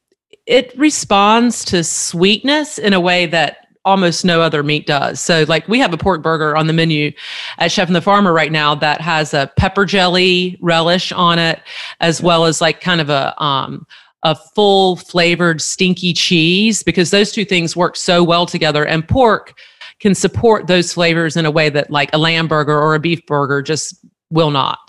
it 0.45 0.77
responds 0.77 1.65
to 1.65 1.83
sweetness 1.83 2.77
in 2.77 2.93
a 2.93 2.99
way 2.99 3.25
that 3.25 3.64
almost 3.85 4.25
no 4.25 4.41
other 4.41 4.63
meat 4.63 4.87
does. 4.87 5.19
So, 5.19 5.45
like, 5.47 5.67
we 5.67 5.79
have 5.79 5.93
a 5.93 5.97
pork 5.97 6.21
burger 6.21 6.57
on 6.57 6.67
the 6.67 6.73
menu 6.73 7.11
at 7.59 7.71
Chef 7.71 7.87
and 7.87 7.95
the 7.95 8.01
Farmer 8.01 8.33
right 8.33 8.51
now 8.51 8.75
that 8.75 8.99
has 8.99 9.33
a 9.33 9.49
pepper 9.55 9.85
jelly 9.85 10.57
relish 10.59 11.11
on 11.11 11.39
it, 11.39 11.61
as 12.01 12.21
well 12.21 12.45
as 12.45 12.59
like 12.59 12.81
kind 12.81 12.99
of 12.99 13.09
a 13.09 13.41
um, 13.41 13.85
a 14.23 14.35
full 14.35 14.95
flavored 14.95 15.61
stinky 15.61 16.11
cheese, 16.11 16.83
because 16.83 17.11
those 17.11 17.31
two 17.31 17.45
things 17.45 17.75
work 17.75 17.95
so 17.95 18.23
well 18.23 18.45
together. 18.45 18.85
And 18.85 19.07
pork 19.07 19.57
can 19.99 20.15
support 20.15 20.67
those 20.67 20.91
flavors 20.91 21.37
in 21.37 21.45
a 21.45 21.51
way 21.51 21.69
that 21.69 21.89
like 21.89 22.09
a 22.13 22.17
lamb 22.17 22.47
burger 22.47 22.77
or 22.77 22.95
a 22.95 22.99
beef 22.99 23.25
burger 23.27 23.61
just 23.61 24.03
will 24.31 24.51
not. 24.51 24.79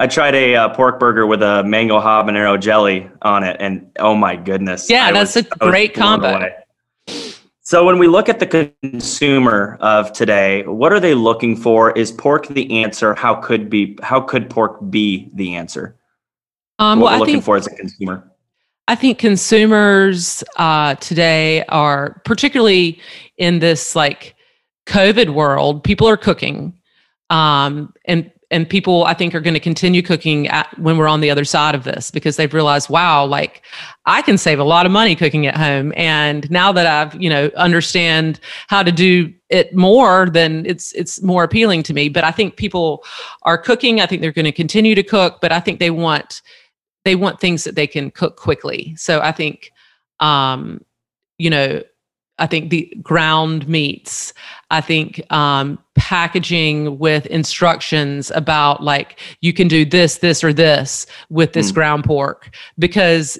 I 0.00 0.06
tried 0.06 0.34
a 0.34 0.54
uh, 0.54 0.68
pork 0.74 1.00
burger 1.00 1.26
with 1.26 1.42
a 1.42 1.64
mango 1.64 2.00
habanero 2.00 2.60
jelly 2.60 3.10
on 3.22 3.42
it, 3.42 3.56
and 3.58 3.90
oh 3.98 4.14
my 4.14 4.36
goodness! 4.36 4.88
Yeah, 4.88 5.06
I 5.06 5.12
that's 5.12 5.34
was, 5.34 5.46
a 5.46 5.58
great 5.58 5.94
combo. 5.94 6.36
Away. 6.36 6.52
So 7.68 7.84
when 7.84 7.98
we 7.98 8.06
look 8.06 8.30
at 8.30 8.38
the 8.38 8.72
consumer 8.80 9.76
of 9.82 10.10
today, 10.14 10.62
what 10.66 10.90
are 10.90 11.00
they 11.00 11.12
looking 11.12 11.54
for? 11.54 11.90
Is 11.90 12.10
pork 12.10 12.48
the 12.48 12.82
answer? 12.82 13.14
How 13.14 13.34
could 13.34 13.68
be 13.68 13.98
how 14.02 14.22
could 14.22 14.48
pork 14.48 14.78
be 14.88 15.28
the 15.34 15.54
answer? 15.54 15.94
Um, 16.78 16.98
what 16.98 17.10
well, 17.10 17.12
we're 17.12 17.18
looking 17.18 17.34
think, 17.34 17.44
for 17.44 17.58
as 17.58 17.66
a 17.66 17.76
consumer. 17.76 18.26
I 18.88 18.94
think 18.94 19.18
consumers 19.18 20.42
uh, 20.56 20.94
today 20.94 21.62
are 21.66 22.22
particularly 22.24 23.02
in 23.36 23.58
this 23.58 23.94
like 23.94 24.34
COVID 24.86 25.34
world. 25.34 25.84
People 25.84 26.08
are 26.08 26.16
cooking, 26.16 26.72
um, 27.28 27.92
and 28.06 28.30
and 28.50 28.68
people 28.68 29.04
i 29.04 29.14
think 29.14 29.34
are 29.34 29.40
going 29.40 29.54
to 29.54 29.60
continue 29.60 30.02
cooking 30.02 30.48
at, 30.48 30.76
when 30.78 30.96
we're 30.96 31.08
on 31.08 31.20
the 31.20 31.30
other 31.30 31.44
side 31.44 31.74
of 31.74 31.84
this 31.84 32.10
because 32.10 32.36
they've 32.36 32.54
realized 32.54 32.88
wow 32.88 33.24
like 33.24 33.62
i 34.06 34.22
can 34.22 34.38
save 34.38 34.58
a 34.58 34.64
lot 34.64 34.86
of 34.86 34.92
money 34.92 35.14
cooking 35.14 35.46
at 35.46 35.56
home. 35.56 35.92
And 35.96 36.50
now 36.50 36.72
that 36.72 36.86
i've 36.86 37.20
you 37.20 37.28
know 37.28 37.50
understand 37.56 38.40
how 38.68 38.82
to 38.82 38.92
do 38.92 39.32
it 39.50 39.74
more 39.74 40.28
then 40.30 40.64
it's 40.66 40.92
it's 40.92 41.22
more 41.22 41.44
appealing 41.44 41.82
to 41.84 41.94
me. 41.94 42.08
But 42.08 42.24
i 42.24 42.30
think 42.30 42.56
people 42.56 43.04
are 43.42 43.58
cooking. 43.58 44.00
I 44.00 44.06
think 44.06 44.22
they're 44.22 44.32
going 44.32 44.44
to 44.44 44.52
continue 44.52 44.94
to 44.94 45.02
cook 45.02 45.38
but 45.40 45.52
i 45.52 45.60
think 45.60 45.78
they 45.78 45.90
want 45.90 46.42
they 47.04 47.14
want 47.14 47.40
things 47.40 47.64
that 47.64 47.74
they 47.74 47.86
can 47.86 48.10
cook 48.10 48.36
quickly. 48.36 48.94
So 48.96 49.20
i 49.20 49.32
think 49.32 49.72
um 50.20 50.84
you 51.38 51.50
know 51.50 51.82
I 52.38 52.46
think 52.46 52.70
the 52.70 52.92
ground 53.02 53.68
meats. 53.68 54.32
I 54.70 54.80
think 54.80 55.20
um, 55.32 55.78
packaging 55.98 56.98
with 56.98 57.26
instructions 57.26 58.30
about 58.30 58.82
like 58.82 59.20
you 59.40 59.52
can 59.52 59.68
do 59.68 59.84
this, 59.84 60.18
this, 60.18 60.42
or 60.42 60.52
this 60.52 61.06
with 61.28 61.52
this 61.52 61.70
mm. 61.70 61.74
ground 61.74 62.04
pork 62.04 62.54
because 62.78 63.38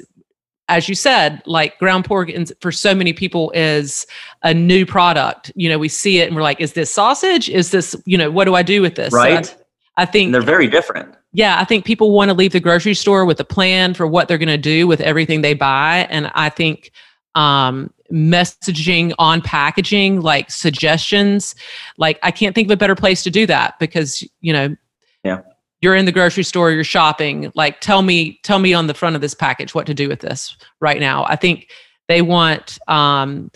as 0.69 0.89
you 0.89 0.95
said, 0.95 1.43
like 1.47 1.79
ground 1.79 2.05
pork 2.05 2.31
for 2.61 2.71
so 2.71 2.95
many 2.95 3.13
people 3.13 3.51
is 3.53 4.07
a 4.43 4.53
new 4.53 4.85
product. 4.85 5.51
You 5.55 5.71
know, 5.71 5.79
we 5.79 5.89
see 5.89 6.19
it 6.19 6.27
and 6.27 6.37
we're 6.37 6.43
like, 6.43 6.61
is 6.61 6.75
this 6.75 6.91
sausage? 6.91 7.49
Is 7.49 7.71
this, 7.71 7.97
you 8.05 8.19
know, 8.19 8.31
what 8.31 8.45
do 8.45 8.55
I 8.55 8.63
do 8.63 8.83
with 8.83 8.95
this? 8.95 9.13
Right. 9.13 9.47
So 9.47 9.55
I, 9.97 10.03
I, 10.03 10.05
think 10.05 10.27
and 10.27 10.35
they're 10.35 10.43
very 10.43 10.67
different. 10.67 11.15
Yeah. 11.33 11.59
I 11.59 11.65
think 11.65 11.85
people 11.85 12.11
want 12.11 12.29
to 12.29 12.35
leave 12.35 12.53
the 12.53 12.61
grocery 12.61 12.95
store 12.95 13.25
with 13.25 13.41
a 13.41 13.45
plan 13.45 13.95
for 13.95 14.07
what 14.07 14.29
they're 14.29 14.37
going 14.37 14.49
to 14.49 14.59
do 14.59 14.87
with 14.87 15.01
everything 15.01 15.41
they 15.41 15.55
buy. 15.55 16.07
And 16.11 16.31
I 16.35 16.51
think 16.51 16.93
um, 17.39 17.95
messaging 18.13 19.15
on 19.19 19.41
packaging, 19.41 20.21
like 20.21 20.51
suggestions. 20.51 21.55
Like 21.97 22.19
I 22.23 22.33
can't 22.33 22.55
think 22.55 22.67
of 22.67 22.73
a 22.73 22.77
better 22.77 22.97
place 22.97 23.23
to 23.23 23.31
do 23.31 23.47
that 23.47 23.79
because 23.79 24.29
you 24.41 24.53
know, 24.53 24.77
yeah, 25.23 25.43
you're 25.81 25.95
in 25.95 26.05
the 26.05 26.13
grocery 26.13 26.43
store, 26.43 26.73
you're 26.73 26.85
shopping. 26.85 27.53
Like 27.55 27.81
tell 27.81 28.03
me, 28.03 28.41
tell 28.43 28.59
me 28.59 28.75
on 28.75 28.89
the 28.89 28.95
front 28.95 29.15
of 29.15 29.23
this 29.23 29.35
package 29.35 29.75
what 29.75 29.87
to 29.87 29.95
do 29.95 30.09
with 30.09 30.21
this 30.21 30.57
right 30.81 30.99
now. 30.99 31.25
I 31.27 31.37
think 31.37 31.71
they 32.09 32.23
want 32.23 32.79
um, 32.89 33.53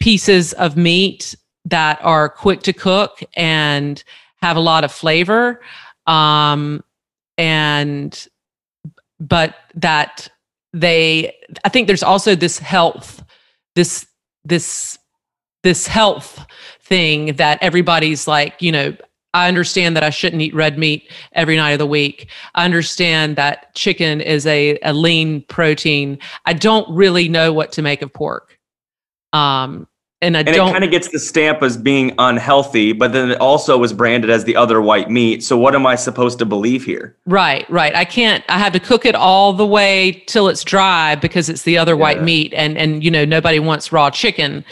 pieces 0.00 0.52
of 0.54 0.76
meat 0.76 1.36
that 1.66 2.00
are 2.02 2.28
quick 2.28 2.62
to 2.62 2.72
cook 2.72 3.22
and 3.36 4.02
have 4.42 4.56
a 4.56 4.60
lot 4.60 4.82
of 4.82 4.90
flavor, 4.90 5.60
um, 6.06 6.82
and 7.38 8.26
but 9.20 9.54
that 9.74 10.28
they 10.72 11.34
i 11.64 11.68
think 11.68 11.86
there's 11.86 12.02
also 12.02 12.34
this 12.34 12.58
health 12.58 13.19
this 13.80 14.06
this 14.44 14.98
this 15.62 15.86
health 15.86 16.44
thing 16.82 17.36
that 17.36 17.58
everybody's 17.62 18.28
like, 18.28 18.60
you 18.60 18.70
know, 18.70 18.94
I 19.32 19.48
understand 19.48 19.96
that 19.96 20.02
I 20.02 20.10
shouldn't 20.10 20.42
eat 20.42 20.54
red 20.54 20.76
meat 20.76 21.10
every 21.32 21.56
night 21.56 21.70
of 21.70 21.78
the 21.78 21.86
week. 21.86 22.28
I 22.54 22.66
understand 22.66 23.36
that 23.36 23.74
chicken 23.74 24.20
is 24.20 24.46
a, 24.46 24.78
a 24.82 24.92
lean 24.92 25.42
protein. 25.48 26.18
I 26.44 26.52
don't 26.52 26.94
really 26.94 27.28
know 27.28 27.54
what 27.54 27.72
to 27.72 27.82
make 27.82 28.02
of 28.02 28.12
pork. 28.12 28.58
Um, 29.32 29.86
and 30.22 30.36
I 30.36 30.40
and 30.40 30.48
don't. 30.48 30.68
it 30.68 30.72
kind 30.72 30.84
of 30.84 30.90
gets 30.90 31.08
the 31.08 31.18
stamp 31.18 31.62
as 31.62 31.78
being 31.78 32.12
unhealthy, 32.18 32.92
but 32.92 33.12
then 33.12 33.30
it 33.30 33.40
also 33.40 33.78
was 33.78 33.92
branded 33.92 34.28
as 34.28 34.44
the 34.44 34.54
other 34.54 34.82
white 34.82 35.08
meat. 35.08 35.42
So 35.42 35.56
what 35.56 35.74
am 35.74 35.86
I 35.86 35.94
supposed 35.94 36.38
to 36.40 36.46
believe 36.46 36.84
here? 36.84 37.16
Right, 37.24 37.68
right. 37.70 37.94
I 37.94 38.04
can't. 38.04 38.44
I 38.48 38.58
have 38.58 38.72
to 38.74 38.80
cook 38.80 39.06
it 39.06 39.14
all 39.14 39.54
the 39.54 39.66
way 39.66 40.22
till 40.26 40.48
it's 40.48 40.62
dry 40.62 41.14
because 41.14 41.48
it's 41.48 41.62
the 41.62 41.78
other 41.78 41.92
yeah. 41.92 42.00
white 42.00 42.22
meat, 42.22 42.52
and 42.54 42.76
and 42.76 43.02
you 43.02 43.10
know 43.10 43.24
nobody 43.24 43.58
wants 43.58 43.92
raw 43.92 44.10
chicken. 44.10 44.64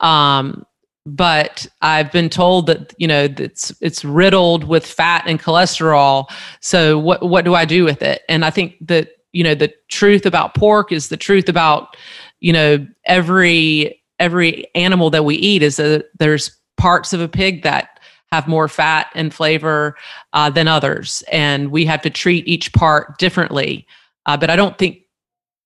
Um, 0.00 0.66
but 1.06 1.68
I've 1.82 2.10
been 2.10 2.28
told 2.28 2.66
that 2.66 2.92
you 2.98 3.06
know 3.06 3.28
it's 3.38 3.72
it's 3.80 4.04
riddled 4.04 4.64
with 4.64 4.84
fat 4.84 5.22
and 5.26 5.40
cholesterol. 5.40 6.26
So 6.60 6.98
what 6.98 7.28
what 7.28 7.44
do 7.44 7.54
I 7.54 7.64
do 7.64 7.84
with 7.84 8.02
it? 8.02 8.22
And 8.28 8.44
I 8.44 8.50
think 8.50 8.74
that 8.80 9.10
you 9.32 9.44
know 9.44 9.54
the 9.54 9.72
truth 9.88 10.26
about 10.26 10.54
pork 10.54 10.90
is 10.90 11.10
the 11.10 11.16
truth 11.16 11.48
about 11.48 11.96
you 12.40 12.52
know 12.52 12.84
every 13.04 14.02
every 14.18 14.66
animal 14.74 15.10
that 15.10 15.24
we 15.24 15.36
eat 15.36 15.62
is 15.62 15.76
that 15.76 16.06
there's 16.18 16.56
parts 16.76 17.12
of 17.12 17.20
a 17.20 17.28
pig 17.28 17.62
that 17.62 18.00
have 18.32 18.48
more 18.48 18.68
fat 18.68 19.08
and 19.14 19.32
flavor 19.32 19.96
uh, 20.32 20.50
than 20.50 20.68
others, 20.68 21.22
and 21.30 21.70
we 21.70 21.84
have 21.84 22.02
to 22.02 22.10
treat 22.10 22.46
each 22.48 22.72
part 22.72 23.18
differently. 23.18 23.86
Uh, 24.26 24.36
but 24.36 24.50
I 24.50 24.56
don't 24.56 24.76
think 24.78 25.02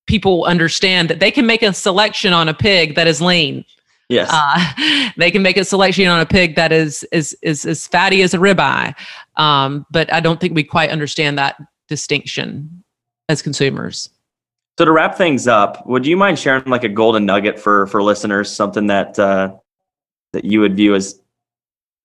people 0.06 0.44
understand 0.44 1.08
that 1.08 1.20
they 1.20 1.30
can 1.30 1.46
make 1.46 1.62
a 1.62 1.72
selection 1.72 2.32
on 2.32 2.48
a 2.48 2.54
pig 2.54 2.96
that 2.96 3.06
is 3.06 3.20
lean 3.20 3.64
Yes. 4.10 4.28
Uh, 4.32 5.10
they 5.16 5.30
can 5.30 5.40
make 5.40 5.56
a 5.56 5.64
selection 5.64 6.08
on 6.08 6.20
a 6.20 6.26
pig 6.26 6.56
that 6.56 6.72
is 6.72 7.04
is 7.12 7.36
is 7.42 7.64
as 7.64 7.86
fatty 7.86 8.22
as 8.22 8.34
a 8.34 8.38
ribeye, 8.38 8.94
um, 9.36 9.86
but 9.90 10.12
I 10.12 10.20
don't 10.20 10.40
think 10.40 10.54
we 10.54 10.64
quite 10.64 10.90
understand 10.90 11.38
that 11.38 11.56
distinction 11.88 12.82
as 13.28 13.40
consumers. 13.40 14.10
So 14.80 14.86
to 14.86 14.92
wrap 14.92 15.14
things 15.14 15.46
up, 15.46 15.86
would 15.86 16.06
you 16.06 16.16
mind 16.16 16.38
sharing 16.38 16.64
like 16.64 16.84
a 16.84 16.88
golden 16.88 17.26
nugget 17.26 17.60
for 17.60 17.86
for 17.88 18.02
listeners, 18.02 18.50
something 18.50 18.86
that 18.86 19.18
uh, 19.18 19.54
that 20.32 20.46
you 20.46 20.62
would 20.62 20.74
view 20.74 20.94
as 20.94 21.20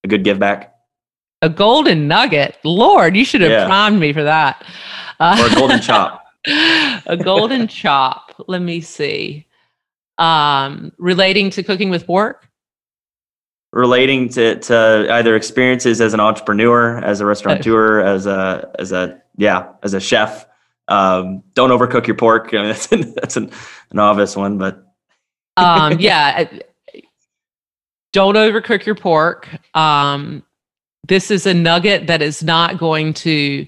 a 0.04 0.10
good 0.10 0.26
give 0.26 0.40
back? 0.40 0.76
A 1.42 1.48
golden 1.48 2.10
nugget, 2.10 2.58
Lord, 2.66 3.16
you 3.16 3.24
should 3.24 3.40
have 3.40 3.52
yeah. 3.52 3.66
primed 3.66 3.98
me 3.98 4.12
for 4.12 4.26
that. 4.26 4.66
Uh, 5.22 5.38
or 5.40 5.54
a 5.54 5.56
golden 5.56 5.80
chop. 5.80 6.26
a 7.06 7.16
golden 7.16 7.66
chop. 7.70 8.34
Let 8.50 8.62
me 8.62 8.82
see 8.82 9.48
um, 10.18 10.92
relating 10.98 11.50
to 11.52 11.64
cooking 11.64 11.90
with 11.90 12.06
pork? 12.06 12.50
Relating 13.72 14.28
to, 14.32 14.60
to 14.60 15.08
either 15.12 15.38
experiences 15.38 16.02
as 16.02 16.14
an 16.14 16.20
entrepreneur, 16.20 16.98
as 17.06 17.22
a 17.22 17.26
restaurateur, 17.36 18.02
as 18.02 18.26
a 18.26 18.70
as 18.78 18.92
a 18.92 19.22
yeah, 19.38 19.70
as 19.82 19.94
a 19.94 20.02
chef. 20.02 20.46
Um, 20.88 21.44
don't 21.54 21.72
overcook 21.72 22.08
your 22.08 22.16
pork. 22.16 22.50
I 22.54 22.58
mean, 22.58 22.68
that's 22.68 22.92
an, 22.92 23.14
that's 23.16 23.38
an, 23.38 23.52
an 23.92 24.00
obvious 24.00 24.36
one, 24.36 24.58
but 24.58 24.84
um, 25.58 25.94
yeah, 26.00 26.48
don't 28.14 28.36
overcook 28.36 28.86
your 28.86 28.96
pork. 28.96 29.50
Um, 29.76 30.44
this 31.08 31.30
is 31.30 31.46
a 31.46 31.54
nugget 31.54 32.08
that 32.08 32.22
is 32.22 32.44
not 32.44 32.78
going 32.78 33.14
to 33.14 33.68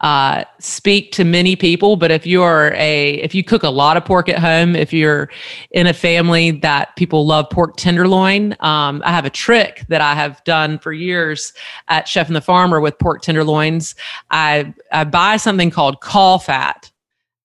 uh, 0.00 0.44
speak 0.58 1.12
to 1.12 1.24
many 1.24 1.56
people. 1.56 1.96
But 1.96 2.10
if 2.10 2.26
you're 2.26 2.72
a, 2.74 3.14
if 3.14 3.34
you 3.34 3.44
cook 3.44 3.62
a 3.62 3.68
lot 3.68 3.96
of 3.96 4.04
pork 4.04 4.28
at 4.28 4.38
home, 4.38 4.74
if 4.74 4.92
you're 4.92 5.28
in 5.72 5.86
a 5.86 5.92
family 5.92 6.52
that 6.52 6.96
people 6.96 7.26
love 7.26 7.50
pork 7.50 7.76
tenderloin, 7.76 8.56
um, 8.60 9.02
I 9.04 9.10
have 9.10 9.26
a 9.26 9.30
trick 9.30 9.84
that 9.88 10.00
I 10.00 10.14
have 10.14 10.42
done 10.44 10.78
for 10.78 10.92
years 10.92 11.52
at 11.88 12.08
Chef 12.08 12.28
and 12.28 12.36
the 12.36 12.40
Farmer 12.40 12.80
with 12.80 12.98
pork 12.98 13.22
tenderloins. 13.22 13.94
I, 14.30 14.72
I 14.90 15.04
buy 15.04 15.36
something 15.36 15.70
called 15.70 16.00
caul 16.00 16.38
fat, 16.38 16.90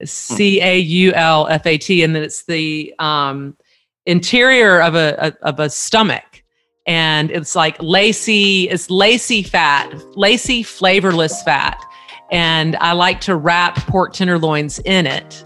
C 0.04 0.62
A 0.62 0.78
U 0.78 1.14
L 1.14 1.48
F 1.48 1.66
A 1.66 1.78
T, 1.78 2.04
and 2.04 2.16
then 2.16 2.24
it's 2.24 2.46
the 2.46 2.94
um, 3.00 3.58
interior 4.06 4.82
of 4.82 4.96
a, 4.96 5.16
a 5.18 5.48
of 5.48 5.60
a 5.60 5.70
stomach 5.70 6.44
and 6.86 7.32
it's 7.32 7.56
like 7.56 7.76
lacy 7.82 8.70
it's 8.70 8.90
lacy 8.92 9.42
fat 9.42 9.92
lacy 10.16 10.62
flavorless 10.62 11.42
fat 11.44 11.84
and 12.32 12.76
I 12.78 12.94
like 12.94 13.22
to 13.22 13.36
wrap 13.36 13.76
pork 13.88 14.14
tenderloins 14.14 14.80
in 14.80 15.06
it 15.08 15.44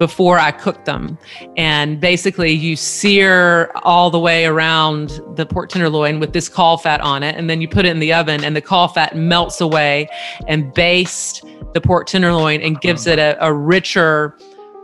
before 0.00 0.38
I 0.38 0.50
cook 0.50 0.86
them. 0.86 1.18
And 1.58 2.00
basically, 2.00 2.52
you 2.52 2.74
sear 2.74 3.70
all 3.82 4.10
the 4.10 4.18
way 4.18 4.46
around 4.46 5.20
the 5.36 5.44
pork 5.44 5.68
tenderloin 5.68 6.20
with 6.20 6.32
this 6.32 6.48
caul 6.48 6.78
fat 6.78 7.00
on 7.02 7.22
it, 7.22 7.36
and 7.36 7.48
then 7.50 7.60
you 7.60 7.68
put 7.68 7.84
it 7.84 7.90
in 7.90 8.00
the 8.00 8.12
oven, 8.12 8.42
and 8.42 8.56
the 8.56 8.62
caul 8.62 8.88
fat 8.88 9.14
melts 9.14 9.60
away 9.60 10.08
and 10.48 10.72
bastes 10.74 11.42
the 11.74 11.80
pork 11.80 12.06
tenderloin 12.06 12.62
and 12.62 12.80
gives 12.80 13.06
it 13.06 13.18
a, 13.18 13.36
a 13.44 13.52
richer, 13.52 14.36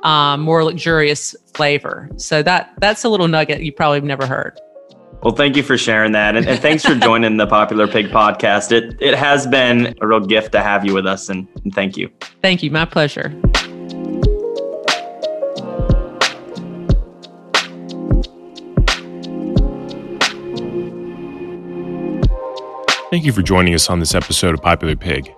um, 0.02 0.42
more 0.42 0.62
luxurious 0.62 1.34
flavor. 1.54 2.10
So 2.16 2.42
that 2.42 2.74
that's 2.78 3.02
a 3.02 3.08
little 3.08 3.26
nugget 3.26 3.62
you 3.62 3.72
probably 3.72 4.02
never 4.02 4.26
heard. 4.26 4.60
Well, 5.26 5.34
thank 5.34 5.56
you 5.56 5.64
for 5.64 5.76
sharing 5.76 6.12
that. 6.12 6.36
And, 6.36 6.46
and 6.46 6.60
thanks 6.60 6.84
for 6.84 6.94
joining 6.94 7.36
the 7.36 7.48
Popular 7.48 7.88
Pig 7.88 8.10
podcast. 8.10 8.70
It, 8.70 8.96
it 9.02 9.12
has 9.16 9.44
been 9.44 9.92
a 10.00 10.06
real 10.06 10.20
gift 10.20 10.52
to 10.52 10.62
have 10.62 10.86
you 10.86 10.94
with 10.94 11.04
us. 11.04 11.28
And, 11.28 11.48
and 11.64 11.74
thank 11.74 11.96
you. 11.96 12.12
Thank 12.42 12.62
you. 12.62 12.70
My 12.70 12.84
pleasure. 12.84 13.30
Thank 23.10 23.24
you 23.24 23.32
for 23.32 23.42
joining 23.42 23.74
us 23.74 23.90
on 23.90 23.98
this 23.98 24.14
episode 24.14 24.54
of 24.54 24.62
Popular 24.62 24.94
Pig. 24.94 25.34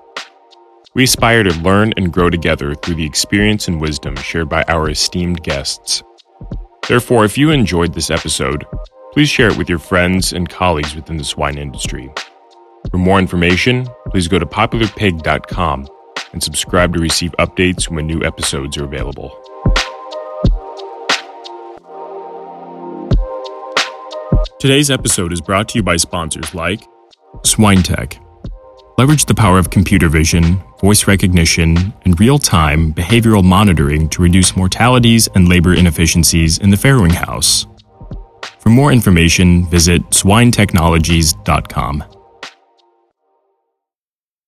We 0.92 1.04
aspire 1.04 1.44
to 1.44 1.60
learn 1.60 1.94
and 1.96 2.12
grow 2.12 2.28
together 2.28 2.74
through 2.74 2.96
the 2.96 3.06
experience 3.06 3.68
and 3.68 3.80
wisdom 3.80 4.16
shared 4.16 4.50
by 4.50 4.64
our 4.64 4.90
esteemed 4.90 5.42
guests. 5.42 6.02
Therefore, 6.88 7.24
if 7.24 7.38
you 7.38 7.50
enjoyed 7.50 7.94
this 7.94 8.10
episode, 8.10 8.66
Please 9.12 9.28
share 9.28 9.48
it 9.48 9.56
with 9.56 9.68
your 9.68 9.78
friends 9.78 10.32
and 10.32 10.48
colleagues 10.48 10.94
within 10.94 11.16
the 11.16 11.24
swine 11.24 11.58
industry. 11.58 12.12
For 12.90 12.98
more 12.98 13.18
information, 13.18 13.88
please 14.10 14.28
go 14.28 14.38
to 14.38 14.46
popularpig.com 14.46 15.88
and 16.32 16.42
subscribe 16.42 16.94
to 16.94 17.00
receive 17.00 17.32
updates 17.38 17.88
when 17.88 18.06
new 18.06 18.22
episodes 18.22 18.76
are 18.76 18.84
available. 18.84 19.30
Today's 24.58 24.90
episode 24.90 25.32
is 25.32 25.40
brought 25.40 25.68
to 25.70 25.78
you 25.78 25.82
by 25.82 25.96
sponsors 25.96 26.54
like 26.54 26.80
SwineTech. 27.42 28.18
Leverage 28.98 29.26
the 29.26 29.34
power 29.34 29.58
of 29.58 29.70
computer 29.70 30.08
vision, 30.08 30.60
voice 30.80 31.06
recognition, 31.06 31.94
and 32.04 32.18
real 32.18 32.38
time 32.38 32.92
behavioral 32.92 33.44
monitoring 33.44 34.08
to 34.08 34.22
reduce 34.22 34.56
mortalities 34.56 35.28
and 35.34 35.48
labor 35.48 35.72
inefficiencies 35.72 36.58
in 36.58 36.70
the 36.70 36.76
farrowing 36.76 37.12
house. 37.12 37.66
For 38.68 38.72
more 38.72 38.92
information, 38.92 39.64
visit 39.64 40.02
swinetechnologies.com. 40.10 42.17